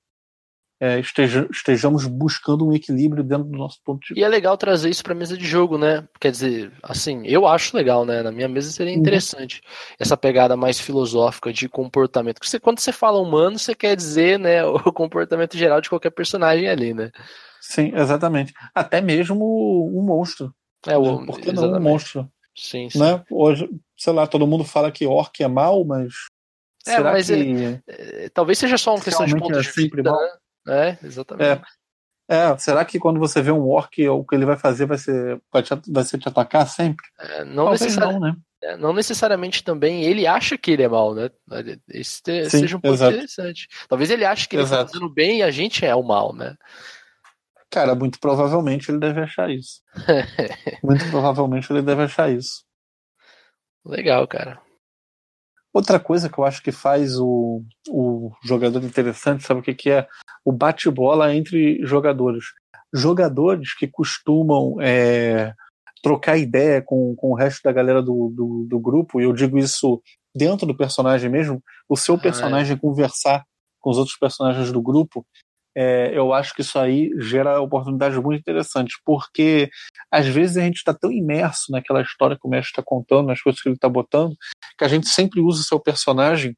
é, 0.80 1.00
esteja, 1.00 1.48
estejamos 1.50 2.06
buscando 2.06 2.68
um 2.68 2.74
equilíbrio 2.74 3.24
dentro 3.24 3.46
do 3.46 3.58
nosso 3.58 3.80
ponto 3.84 4.02
de 4.02 4.08
vista. 4.10 4.20
E 4.20 4.24
é 4.24 4.28
legal 4.28 4.58
trazer 4.58 4.90
isso 4.90 5.04
para 5.04 5.16
mesa 5.16 5.38
de 5.38 5.46
jogo, 5.46 5.78
né? 5.78 6.08
Quer 6.20 6.32
dizer, 6.32 6.72
assim, 6.84 7.26
eu 7.26 7.48
acho 7.48 7.76
legal, 7.76 8.06
né? 8.06 8.22
Na 8.22 8.32
minha 8.32 8.48
mesa 8.48 8.70
seria 8.72 8.94
uhum. 8.94 9.00
interessante 9.00 9.62
uhum. 9.64 9.96
essa 10.00 10.18
pegada 10.18 10.58
mais 10.58 10.80
filosófica 10.80 11.54
de 11.54 11.70
comportamento. 11.70 12.36
Porque 12.36 12.50
você, 12.50 12.60
quando 12.60 12.80
você 12.80 12.92
fala 12.92 13.22
humano, 13.22 13.58
você 13.58 13.74
quer 13.74 13.96
dizer, 13.96 14.38
né, 14.38 14.64
o 14.66 14.92
comportamento 14.92 15.58
geral 15.58 15.80
de 15.80 15.90
qualquer 15.90 16.12
personagem 16.12 16.68
ali, 16.68 16.94
né? 16.94 17.12
Sim, 17.62 17.94
exatamente. 17.96 18.54
Até 18.74 19.02
mesmo 19.02 19.92
um 19.98 20.02
monstro. 20.04 20.54
É, 20.86 20.98
o 20.98 21.26
Por 21.26 21.40
que 21.40 21.52
não 21.52 21.74
um 21.74 21.80
monstro? 21.80 22.30
Sim, 22.56 22.90
sim. 22.90 23.00
Né? 23.00 23.24
Hoje, 23.32 23.68
sei 23.98 24.14
lá, 24.14 24.28
todo 24.28 24.48
mundo 24.48 24.64
fala 24.64 24.92
que 24.92 25.08
orc 25.08 25.42
é 25.42 25.48
mal, 25.48 25.84
mas 25.84 26.14
é, 26.88 26.98
Será 26.98 27.12
mas 27.12 27.28
que... 27.28 27.82
é, 27.88 28.26
é, 28.26 28.30
talvez 28.30 28.60
seja 28.60 28.78
só 28.78 28.94
uma 28.94 29.04
questão 29.04 29.26
de 29.26 29.36
ponto 29.36 29.58
é 29.58 29.62
de 29.62 29.72
vista, 29.72 30.04
né? 30.04 30.12
É, 30.68 30.98
exatamente. 31.04 31.64
É. 32.30 32.52
é. 32.52 32.58
será 32.58 32.84
que 32.84 33.00
quando 33.00 33.20
você 33.20 33.42
vê 33.42 33.52
um 33.52 33.68
orc, 33.68 34.08
o 34.08 34.24
que 34.24 34.36
ele 34.36 34.46
vai 34.46 34.58
fazer 34.58 34.86
vai 34.86 34.98
ser, 34.98 35.42
vai, 35.52 35.64
te, 35.64 35.74
vai 35.88 36.04
ser 36.04 36.18
te 36.18 36.28
atacar 36.28 36.68
sempre? 36.68 37.06
É, 37.20 37.44
não, 37.44 37.72
necessari 37.72 38.14
não, 38.14 38.20
né? 38.20 38.36
É, 38.64 38.78
não 38.78 38.94
necessariamente 38.94 39.64
também 39.64 40.04
ele 40.04 40.26
acha 40.26 40.58
que 40.58 40.72
ele 40.72 40.84
é 40.84 40.88
mal, 40.88 41.14
né? 41.14 41.30
Esse 41.90 42.22
Sim, 42.26 42.50
seja 42.50 42.78
um 42.78 42.82
ponto 42.82 42.96
exato. 42.96 43.14
interessante. 43.14 43.68
Talvez 43.88 44.10
ele 44.10 44.26
ache 44.26 44.48
que 44.48 44.56
ele 44.56 44.64
está 44.64 44.88
fazendo 44.88 45.08
bem 45.08 45.40
e 45.40 45.44
a 45.44 45.52
gente 45.52 45.86
é 45.86 45.94
o 45.94 46.02
mal, 46.02 46.34
né? 46.34 46.56
Cara, 47.70 47.94
muito 47.94 48.20
provavelmente 48.20 48.90
ele 48.90 49.00
deve 49.00 49.22
achar 49.22 49.52
isso. 49.52 49.82
muito 50.84 51.08
provavelmente 51.10 51.72
ele 51.72 51.82
deve 51.82 52.04
achar 52.04 52.32
isso. 52.32 52.64
Legal, 53.86 54.28
cara. 54.28 54.60
Outra 55.76 56.00
coisa 56.00 56.30
que 56.30 56.38
eu 56.38 56.46
acho 56.46 56.64
que 56.64 56.72
faz 56.72 57.20
o, 57.20 57.62
o 57.90 58.32
jogador 58.42 58.82
interessante, 58.82 59.44
sabe 59.44 59.60
o 59.60 59.64
que, 59.64 59.74
que 59.74 59.90
é? 59.90 60.08
O 60.46 60.50
bate-bola 60.50 61.36
entre 61.36 61.86
jogadores. 61.86 62.46
Jogadores 62.94 63.76
que 63.76 63.86
costumam 63.86 64.78
é, 64.80 65.54
trocar 66.02 66.38
ideia 66.38 66.82
com, 66.82 67.14
com 67.18 67.32
o 67.32 67.36
resto 67.36 67.62
da 67.62 67.74
galera 67.74 68.02
do, 68.02 68.32
do, 68.34 68.66
do, 68.70 68.80
grupo, 68.80 69.20
e 69.20 69.26
eu 69.26 69.34
digo 69.34 69.58
isso 69.58 70.02
dentro 70.34 70.66
do 70.66 70.78
personagem 70.78 71.30
mesmo, 71.30 71.62
o 71.90 71.98
seu 71.98 72.18
personagem 72.18 72.72
ah, 72.72 72.78
é. 72.78 72.80
conversar 72.80 73.44
com 73.82 73.90
os 73.90 73.98
outros 73.98 74.18
personagens 74.18 74.72
do 74.72 74.82
grupo, 74.82 75.26
é, 75.76 76.18
eu 76.18 76.34
acho 76.34 76.54
que 76.54 76.62
isso 76.62 76.80
aí 76.80 77.12
gera 77.20 77.60
oportunidades 77.60 78.18
muito 78.18 78.40
interessantes, 78.40 78.98
porque 79.04 79.70
às 80.10 80.26
vezes 80.26 80.56
a 80.56 80.62
gente 80.62 80.78
está 80.78 80.94
tão 80.94 81.12
imerso 81.12 81.72
naquela 81.72 82.02
história 82.02 82.38
que 82.40 82.48
o 82.48 82.50
mestre 82.50 82.72
está 82.72 82.84
contando, 82.84 83.28
nas 83.28 83.42
coisas 83.42 83.62
que 83.62 83.68
ele 83.68 83.76
está 83.76 83.90
botando, 83.90 84.36
que 84.78 84.86
a 84.86 84.88
gente 84.88 85.08
sempre 85.10 85.42
usa 85.42 85.62
o 85.62 85.66
seu 85.66 85.80
personagem 85.80 86.56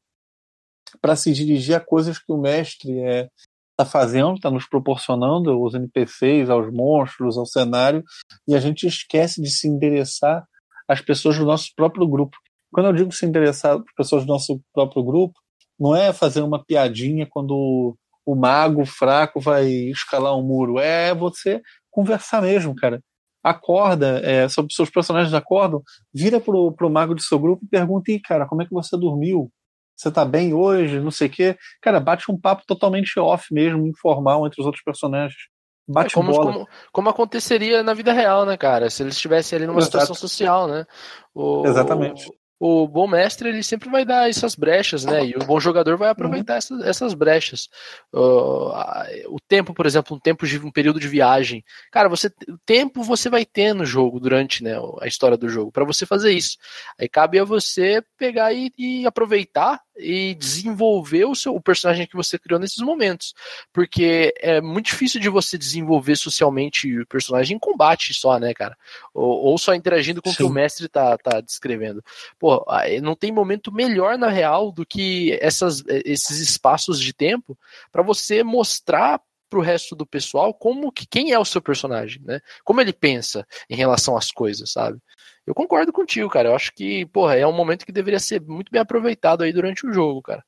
para 1.00 1.16
se 1.16 1.32
dirigir 1.32 1.74
a 1.74 1.80
coisas 1.80 2.18
que 2.18 2.32
o 2.32 2.38
mestre 2.38 2.92
está 2.92 3.10
é, 3.10 3.28
tá 3.76 3.84
fazendo, 3.84 4.36
está 4.36 4.50
nos 4.50 4.68
proporcionando, 4.68 5.50
aos 5.50 5.74
NPCs, 5.74 6.48
aos 6.48 6.72
monstros, 6.72 7.36
ao 7.36 7.44
cenário, 7.44 8.04
e 8.46 8.54
a 8.54 8.60
gente 8.60 8.86
esquece 8.86 9.42
de 9.42 9.50
se 9.50 9.66
endereçar 9.66 10.46
às 10.86 11.00
pessoas 11.00 11.36
do 11.36 11.44
nosso 11.44 11.72
próprio 11.74 12.06
grupo. 12.06 12.36
Quando 12.72 12.86
eu 12.86 12.92
digo 12.92 13.12
se 13.12 13.26
interessar 13.26 13.76
às 13.76 13.94
pessoas 13.96 14.24
do 14.24 14.32
nosso 14.32 14.60
próprio 14.72 15.02
grupo, 15.02 15.34
não 15.78 15.94
é 15.94 16.12
fazer 16.12 16.42
uma 16.42 16.64
piadinha 16.64 17.26
quando 17.28 17.96
o 18.28 18.34
mago 18.34 18.84
fraco 18.84 19.40
vai 19.40 19.64
escalar 19.64 20.36
um 20.36 20.42
muro. 20.42 20.78
É 20.78 21.14
você 21.14 21.62
conversar 21.90 22.42
mesmo, 22.42 22.74
cara. 22.74 23.02
Acorda, 23.42 24.20
é, 24.22 24.46
sobre 24.50 24.74
seus 24.74 24.90
personagens 24.90 25.32
acordam, 25.32 25.82
vira 26.12 26.38
pro, 26.38 26.70
pro 26.72 26.90
mago 26.90 27.14
do 27.14 27.22
seu 27.22 27.38
grupo 27.38 27.64
e 27.64 27.68
pergunta, 27.68 28.12
e 28.12 28.20
cara, 28.20 28.46
como 28.46 28.60
é 28.60 28.66
que 28.66 28.74
você 28.74 28.98
dormiu? 28.98 29.50
Você 29.96 30.10
tá 30.10 30.26
bem 30.26 30.52
hoje? 30.52 31.00
Não 31.00 31.10
sei 31.10 31.28
o 31.28 31.30
quê. 31.30 31.56
Cara, 31.80 31.98
bate 31.98 32.30
um 32.30 32.38
papo 32.38 32.64
totalmente 32.66 33.18
off 33.18 33.46
mesmo, 33.50 33.86
informal 33.86 34.46
entre 34.46 34.60
os 34.60 34.66
outros 34.66 34.84
personagens. 34.84 35.40
Bate 35.88 36.12
é 36.12 36.14
como, 36.14 36.30
bola. 36.30 36.52
Como, 36.52 36.68
como, 36.92 37.08
aconteceria 37.08 37.82
na 37.82 37.94
vida 37.94 38.12
real, 38.12 38.44
né, 38.44 38.58
cara? 38.58 38.90
Se 38.90 39.02
eles 39.02 39.14
estivessem 39.14 39.56
ali 39.56 39.66
numa 39.66 39.78
Exato. 39.78 39.92
situação 39.92 40.14
social, 40.14 40.68
né? 40.68 40.84
O, 41.34 41.64
Exatamente 41.64 42.30
o 42.60 42.88
bom 42.88 43.06
mestre 43.06 43.48
ele 43.48 43.62
sempre 43.62 43.88
vai 43.88 44.04
dar 44.04 44.28
essas 44.28 44.54
brechas, 44.54 45.04
né? 45.04 45.26
E 45.26 45.34
o 45.36 45.44
bom 45.44 45.60
jogador 45.60 45.96
vai 45.96 46.08
aproveitar 46.08 46.54
uhum. 46.54 46.58
essas, 46.58 46.80
essas 46.82 47.14
brechas. 47.14 47.68
Uh, 48.12 48.72
o 49.28 49.38
tempo, 49.46 49.72
por 49.72 49.86
exemplo, 49.86 50.16
um 50.16 50.20
tempo 50.20 50.46
de 50.46 50.58
um 50.58 50.70
período 50.70 50.98
de 50.98 51.06
viagem, 51.06 51.64
cara, 51.92 52.08
você 52.08 52.28
o 52.48 52.58
tempo 52.66 53.02
você 53.02 53.30
vai 53.30 53.44
ter 53.44 53.74
no 53.74 53.84
jogo 53.84 54.18
durante 54.18 54.64
né, 54.64 54.74
a 55.00 55.06
história 55.06 55.36
do 55.36 55.48
jogo 55.48 55.70
para 55.70 55.84
você 55.84 56.04
fazer 56.04 56.32
isso. 56.32 56.58
Aí 56.98 57.08
cabe 57.08 57.38
a 57.38 57.44
você 57.44 58.02
pegar 58.16 58.52
e, 58.52 58.72
e 58.76 59.06
aproveitar 59.06 59.80
e 59.98 60.34
desenvolver 60.34 61.24
o 61.24 61.34
seu 61.34 61.54
o 61.54 61.60
personagem 61.60 62.06
que 62.06 62.16
você 62.16 62.38
criou 62.38 62.60
nesses 62.60 62.78
momentos, 62.78 63.34
porque 63.72 64.32
é 64.38 64.60
muito 64.60 64.86
difícil 64.86 65.20
de 65.20 65.28
você 65.28 65.58
desenvolver 65.58 66.16
socialmente 66.16 67.00
o 67.00 67.06
personagem 67.06 67.56
em 67.56 67.60
combate 67.60 68.14
só, 68.14 68.38
né, 68.38 68.54
cara? 68.54 68.76
Ou, 69.12 69.46
ou 69.46 69.58
só 69.58 69.74
interagindo 69.74 70.22
com 70.22 70.30
Sim. 70.30 70.34
o 70.34 70.36
que 70.36 70.42
o 70.44 70.50
mestre 70.50 70.88
tá, 70.88 71.16
tá 71.18 71.40
descrevendo. 71.40 72.02
Pô, 72.38 72.64
não 73.02 73.14
tem 73.14 73.32
momento 73.32 73.72
melhor 73.72 74.16
na 74.16 74.28
real 74.28 74.70
do 74.70 74.86
que 74.86 75.36
essas, 75.40 75.82
esses 75.88 76.38
espaços 76.38 77.00
de 77.00 77.12
tempo 77.12 77.58
para 77.90 78.02
você 78.02 78.42
mostrar 78.42 79.20
para 79.48 79.58
o 79.58 79.62
resto 79.62 79.96
do 79.96 80.06
pessoal 80.06 80.52
como 80.52 80.92
que 80.92 81.06
quem 81.06 81.32
é 81.32 81.38
o 81.38 81.44
seu 81.44 81.60
personagem, 81.60 82.22
né? 82.22 82.40
Como 82.62 82.80
ele 82.80 82.92
pensa 82.92 83.46
em 83.68 83.74
relação 83.74 84.16
às 84.16 84.30
coisas, 84.30 84.72
sabe? 84.72 85.00
Eu 85.48 85.54
concordo 85.54 85.90
contigo, 85.90 86.28
cara. 86.28 86.50
Eu 86.50 86.54
acho 86.54 86.70
que, 86.74 87.06
porra, 87.06 87.34
é 87.34 87.46
um 87.46 87.56
momento 87.56 87.86
que 87.86 87.92
deveria 87.92 88.20
ser 88.20 88.42
muito 88.42 88.70
bem 88.70 88.82
aproveitado 88.82 89.42
aí 89.42 89.50
durante 89.50 89.86
o 89.86 89.92
jogo, 89.92 90.20
cara. 90.20 90.44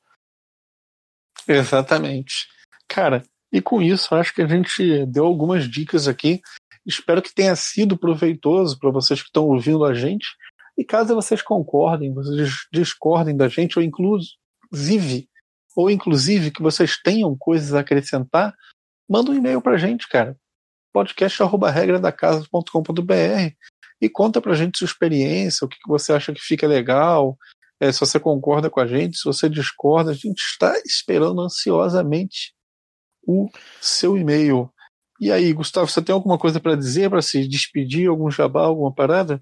Exatamente. 1.47 2.47
Cara, 2.87 3.23
e 3.51 3.59
com 3.59 3.81
isso, 3.81 4.13
acho 4.13 4.31
que 4.31 4.43
a 4.43 4.47
gente 4.47 5.03
deu 5.07 5.25
algumas 5.25 5.67
dicas 5.67 6.07
aqui. 6.07 6.39
Espero 6.85 7.19
que 7.19 7.33
tenha 7.33 7.55
sido 7.55 7.97
proveitoso 7.97 8.77
para 8.77 8.91
vocês 8.91 9.23
que 9.23 9.29
estão 9.29 9.47
ouvindo 9.47 9.83
a 9.85 9.95
gente. 9.95 10.27
E 10.77 10.85
caso 10.85 11.15
vocês 11.15 11.41
concordem, 11.41 12.13
vocês 12.13 12.51
discordem 12.71 13.35
da 13.35 13.47
gente, 13.47 13.79
ou 13.79 13.83
inclusive, 13.83 15.27
ou 15.75 15.89
inclusive 15.89 16.51
que 16.51 16.61
vocês 16.61 17.01
tenham 17.01 17.35
coisas 17.35 17.73
a 17.73 17.79
acrescentar, 17.79 18.55
manda 19.09 19.31
um 19.31 19.35
e-mail 19.35 19.63
para 19.63 19.73
a 19.73 19.77
gente, 19.77 20.07
cara. 20.07 20.37
podcast.regradacasa.com.br 20.93 23.70
e 24.01 24.09
conta 24.09 24.41
pra 24.41 24.55
gente 24.55 24.79
sua 24.79 24.85
experiência, 24.85 25.63
o 25.63 25.67
que, 25.69 25.77
que 25.77 25.87
você 25.87 26.11
acha 26.11 26.33
que 26.33 26.41
fica 26.41 26.65
legal, 26.65 27.37
é, 27.79 27.91
se 27.91 27.99
você 27.99 28.19
concorda 28.19 28.69
com 28.69 28.79
a 28.79 28.87
gente, 28.87 29.17
se 29.17 29.23
você 29.23 29.47
discorda, 29.47 30.11
a 30.11 30.13
gente 30.13 30.39
está 30.39 30.73
esperando 30.85 31.41
ansiosamente 31.41 32.53
o 33.25 33.47
seu 33.79 34.17
e-mail. 34.17 34.71
E 35.19 35.31
aí, 35.31 35.53
Gustavo, 35.53 35.87
você 35.87 36.01
tem 36.01 36.13
alguma 36.13 36.37
coisa 36.37 36.59
para 36.59 36.75
dizer, 36.75 37.09
para 37.09 37.21
se 37.21 37.47
despedir, 37.47 38.09
algum 38.09 38.29
jabá, 38.31 38.63
alguma 38.63 38.93
parada? 38.93 39.39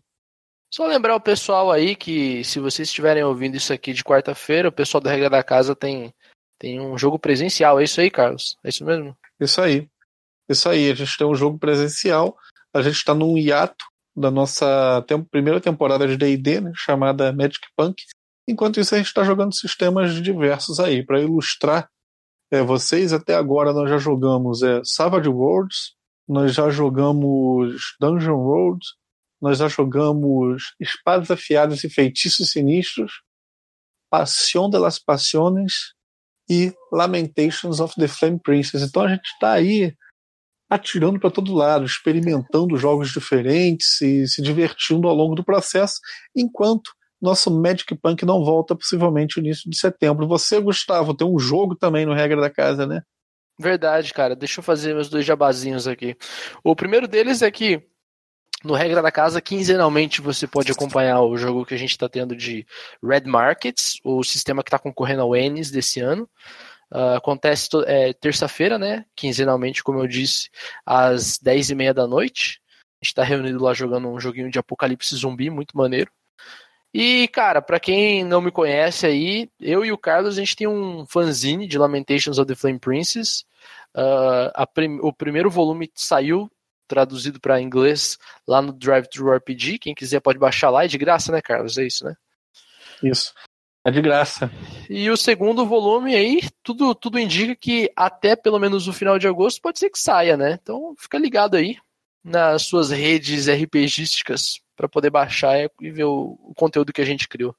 Só 0.72 0.86
lembrar 0.86 1.16
o 1.16 1.22
pessoal 1.22 1.72
aí 1.72 1.96
que, 1.96 2.44
se 2.44 2.60
vocês 2.60 2.90
estiverem 2.90 3.24
ouvindo 3.24 3.56
isso 3.56 3.74
aqui 3.74 3.94
de 3.94 4.04
quarta-feira, 4.04 4.70
o 4.70 4.74
pessoal 4.74 5.02
da 5.02 5.10
Regra 5.10 5.30
da 5.30 5.44
Casa 5.44 5.76
tem, 5.76 6.14
tem 6.60 6.80
um 6.80 6.98
jogo 6.98 7.18
presencial. 7.18 7.80
É 7.80 7.86
isso 7.86 8.00
aí, 8.00 8.12
Carlos? 8.12 8.58
É 8.64 8.70
isso 8.70 8.86
mesmo? 8.86 9.18
Isso 9.40 9.60
aí. 9.62 9.90
Isso 10.48 10.70
aí. 10.70 10.92
A 10.92 10.94
gente 10.94 11.18
tem 11.18 11.26
um 11.26 11.34
jogo 11.34 11.58
presencial. 11.58 12.38
A 12.74 12.82
gente 12.82 12.98
está 12.98 13.16
num 13.16 13.38
hiato 13.38 13.84
da 14.16 14.30
nossa 14.30 15.04
tem 15.08 15.24
primeira 15.24 15.62
temporada 15.62 16.08
de 16.08 16.18
D&D, 16.18 16.62
né, 16.62 16.72
chamada 16.76 17.32
Magic 17.32 17.66
Punk. 17.76 18.04
Enquanto 18.48 18.80
isso, 18.80 18.96
a 18.96 18.98
gente 18.98 19.08
está 19.08 19.24
jogando 19.24 19.54
sistemas 19.54 20.22
diversos 20.22 20.80
aí. 20.80 21.06
Para 21.06 21.22
ilustrar 21.22 21.90
é, 22.52 22.62
vocês, 22.62 23.14
até 23.14 23.36
agora 23.36 23.72
nós 23.72 23.90
já 23.90 23.98
jogamos 23.98 24.64
é, 24.64 24.82
Savage 24.84 25.30
Worlds, 25.30 25.94
nós 26.28 26.54
já 26.54 26.70
jogamos 26.70 27.96
Dungeon 28.00 28.38
Road, 28.38 28.80
nós 29.42 29.60
já 29.60 29.68
jogamos 29.68 30.74
Espadas 30.80 31.32
Afiadas 31.32 31.84
e 31.84 31.90
Feitiços 31.90 32.52
Sinistros, 32.52 33.22
Passion 34.10 34.70
de 34.70 34.78
las 34.78 35.00
Passiones 35.00 35.94
e 36.50 36.74
Lamentations 36.92 37.80
of 37.80 37.96
the 37.96 38.08
Flame 38.08 38.40
Princess. 38.40 38.82
Então 38.82 39.04
a 39.04 39.10
gente 39.10 39.26
está 39.26 39.52
aí 39.52 39.96
atirando 40.70 41.20
para 41.20 41.32
todo 41.32 41.54
lado, 41.54 41.86
experimentando 41.86 42.78
jogos 42.78 43.10
diferentes 43.12 44.00
e 44.02 44.28
se 44.28 44.42
divertindo 44.42 45.08
ao 45.08 45.16
longo 45.16 45.36
do 45.36 45.44
processo, 45.44 46.00
enquanto 46.36 46.92
nosso 47.22 47.52
Magic 47.52 47.94
Punk 47.96 48.24
não 48.24 48.44
volta 48.44 48.76
possivelmente 48.76 49.38
no 49.38 49.46
início 49.46 49.70
de 49.70 49.78
setembro. 49.78 50.28
Você, 50.28 50.60
Gustavo, 50.60 51.14
tem 51.14 51.28
um 51.28 51.40
jogo 51.40 51.76
também 51.76 52.06
no 52.06 52.14
Regra 52.14 52.40
da 52.40 52.50
Casa, 52.50 52.86
né? 52.88 53.02
Verdade, 53.60 54.14
cara. 54.14 54.36
Deixa 54.36 54.60
eu 54.60 54.64
fazer 54.64 54.94
meus 54.94 55.10
dois 55.10 55.26
jabazinhos 55.26 55.86
aqui. 55.86 56.16
O 56.64 56.74
primeiro 56.76 57.08
deles 57.08 57.42
é 57.42 57.52
que 57.52 57.84
no 58.64 58.74
Regra 58.74 59.02
da 59.02 59.12
Casa, 59.12 59.42
quinzenalmente 59.42 60.22
você 60.22 60.48
pode 60.48 60.72
acompanhar 60.72 61.22
o 61.22 61.38
jogo 61.38 61.66
que 61.66 61.74
a 61.74 61.78
gente 61.78 61.92
está 61.92 62.08
tendo 62.08 62.36
de 62.36 62.66
Red 63.04 63.26
Markets, 63.26 64.00
o 64.04 64.24
sistema 64.24 64.64
que 64.64 64.70
está 64.70 64.80
concorrendo 64.80 65.22
ao 65.22 65.36
Enes 65.36 65.72
desse 65.72 66.00
ano. 66.00 66.30
Uh, 66.92 67.16
acontece 67.18 67.70
é, 67.86 68.14
terça-feira, 68.14 68.80
né? 68.80 69.06
Quinzenalmente, 69.16 69.84
como 69.84 70.00
eu 70.00 70.08
disse, 70.08 70.50
às 70.86 71.38
10 71.38 71.70
e 71.70 71.76
meia 71.76 71.94
da 71.94 72.08
noite. 72.08 72.62
A 73.02 73.06
gente 73.06 73.16
tá 73.16 73.24
reunido 73.24 73.64
lá 73.64 73.74
jogando 73.74 74.10
um 74.10 74.20
joguinho 74.20 74.52
de 74.52 74.60
apocalipse 74.60 75.16
zumbi, 75.16 75.50
muito 75.50 75.78
maneiro. 75.78 76.12
E, 76.94 77.28
cara, 77.28 77.62
para 77.62 77.80
quem 77.80 78.24
não 78.24 78.42
me 78.42 78.52
conhece 78.52 79.06
aí, 79.06 79.50
eu 79.60 79.86
e 79.86 79.92
o 79.92 79.98
Carlos, 79.98 80.38
a 80.38 80.40
gente 80.40 80.56
tem 80.56 80.68
um 80.68 81.06
fanzine 81.06 81.68
de 81.68 81.78
Lamentations 81.78 82.40
of 82.40 82.48
the 82.48 82.56
Flame 82.56 82.80
Princess. 82.80 83.46
Uh, 83.96 84.68
prim 84.74 85.00
o 85.02 85.14
primeiro 85.14 85.50
volume 85.50 85.92
saiu 85.96 86.50
traduzido 86.88 87.40
para 87.40 87.62
inglês 87.62 88.18
lá 88.48 88.62
no 88.62 88.74
Drive 88.74 89.08
Thru 89.08 89.32
RPG. 89.32 89.78
Quem 89.78 89.94
quiser 89.94 90.20
pode 90.20 90.40
baixar 90.40 90.72
lá, 90.72 90.84
é 90.84 90.88
de 90.88 90.98
graça, 90.98 91.32
né, 91.32 91.42
Carlos? 91.42 91.78
É 91.78 91.86
isso, 91.86 92.04
né? 92.04 92.16
Isso. 93.04 93.34
É 93.90 93.92
de 93.92 94.02
graça. 94.02 94.52
E 94.88 95.10
o 95.10 95.18
segundo 95.18 95.66
volume 95.66 96.14
aí, 96.14 96.42
tudo, 96.62 96.94
tudo 96.94 97.18
indica 97.18 97.56
que 97.56 97.92
até 97.96 98.36
pelo 98.36 98.60
menos 98.60 98.88
o 98.88 98.94
final 98.94 99.18
de 99.18 99.28
agosto 99.28 99.60
pode 99.60 99.80
ser 99.80 99.90
que 99.90 99.98
saia, 99.98 100.38
né? 100.38 100.60
Então 100.62 100.94
fica 100.96 101.18
ligado 101.18 101.58
aí 101.58 101.76
nas 102.24 102.62
suas 102.62 102.92
redes 102.92 103.48
RPGísticas 103.48 104.60
para 104.76 104.88
poder 104.88 105.10
baixar 105.10 105.58
e 105.82 105.90
ver 105.90 106.04
o, 106.04 106.38
o, 106.40 106.54
conteúdo 106.54 106.94
que 106.94 107.02
a 107.02 107.06
gente 107.06 107.28
criou. 107.28 107.56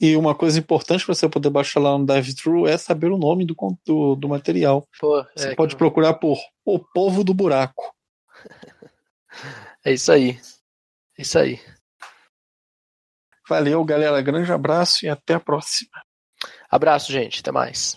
E 0.00 0.14
uma 0.14 0.32
coisa 0.32 0.60
importante 0.60 1.04
para 1.04 1.12
você 1.12 1.28
poder 1.28 1.50
baixar 1.50 1.80
lá 1.80 1.98
no 1.98 2.06
Dive 2.06 2.36
Thru 2.36 2.68
é 2.68 2.78
saber 2.78 3.10
o 3.10 3.18
nome 3.18 3.44
do, 3.44 3.56
do, 3.84 4.14
do 4.14 4.28
material. 4.28 4.86
Pô, 5.00 5.26
você 5.34 5.48
é 5.48 5.54
pode 5.56 5.74
que... 5.74 5.78
procurar 5.78 6.14
por 6.14 6.38
O 6.64 6.78
Povo 6.78 7.24
do 7.24 7.34
Buraco. 7.34 7.92
é 9.84 9.92
isso 9.92 10.12
aí. 10.12 10.38
É 11.18 11.22
isso 11.22 11.36
aí. 11.36 11.58
Valeu, 13.48 13.84
galera. 13.84 14.20
Grande 14.20 14.52
abraço 14.52 15.04
e 15.04 15.08
até 15.08 15.34
a 15.34 15.40
próxima. 15.40 15.90
Abraço, 16.70 17.10
gente. 17.12 17.40
Até 17.40 17.50
mais. 17.50 17.96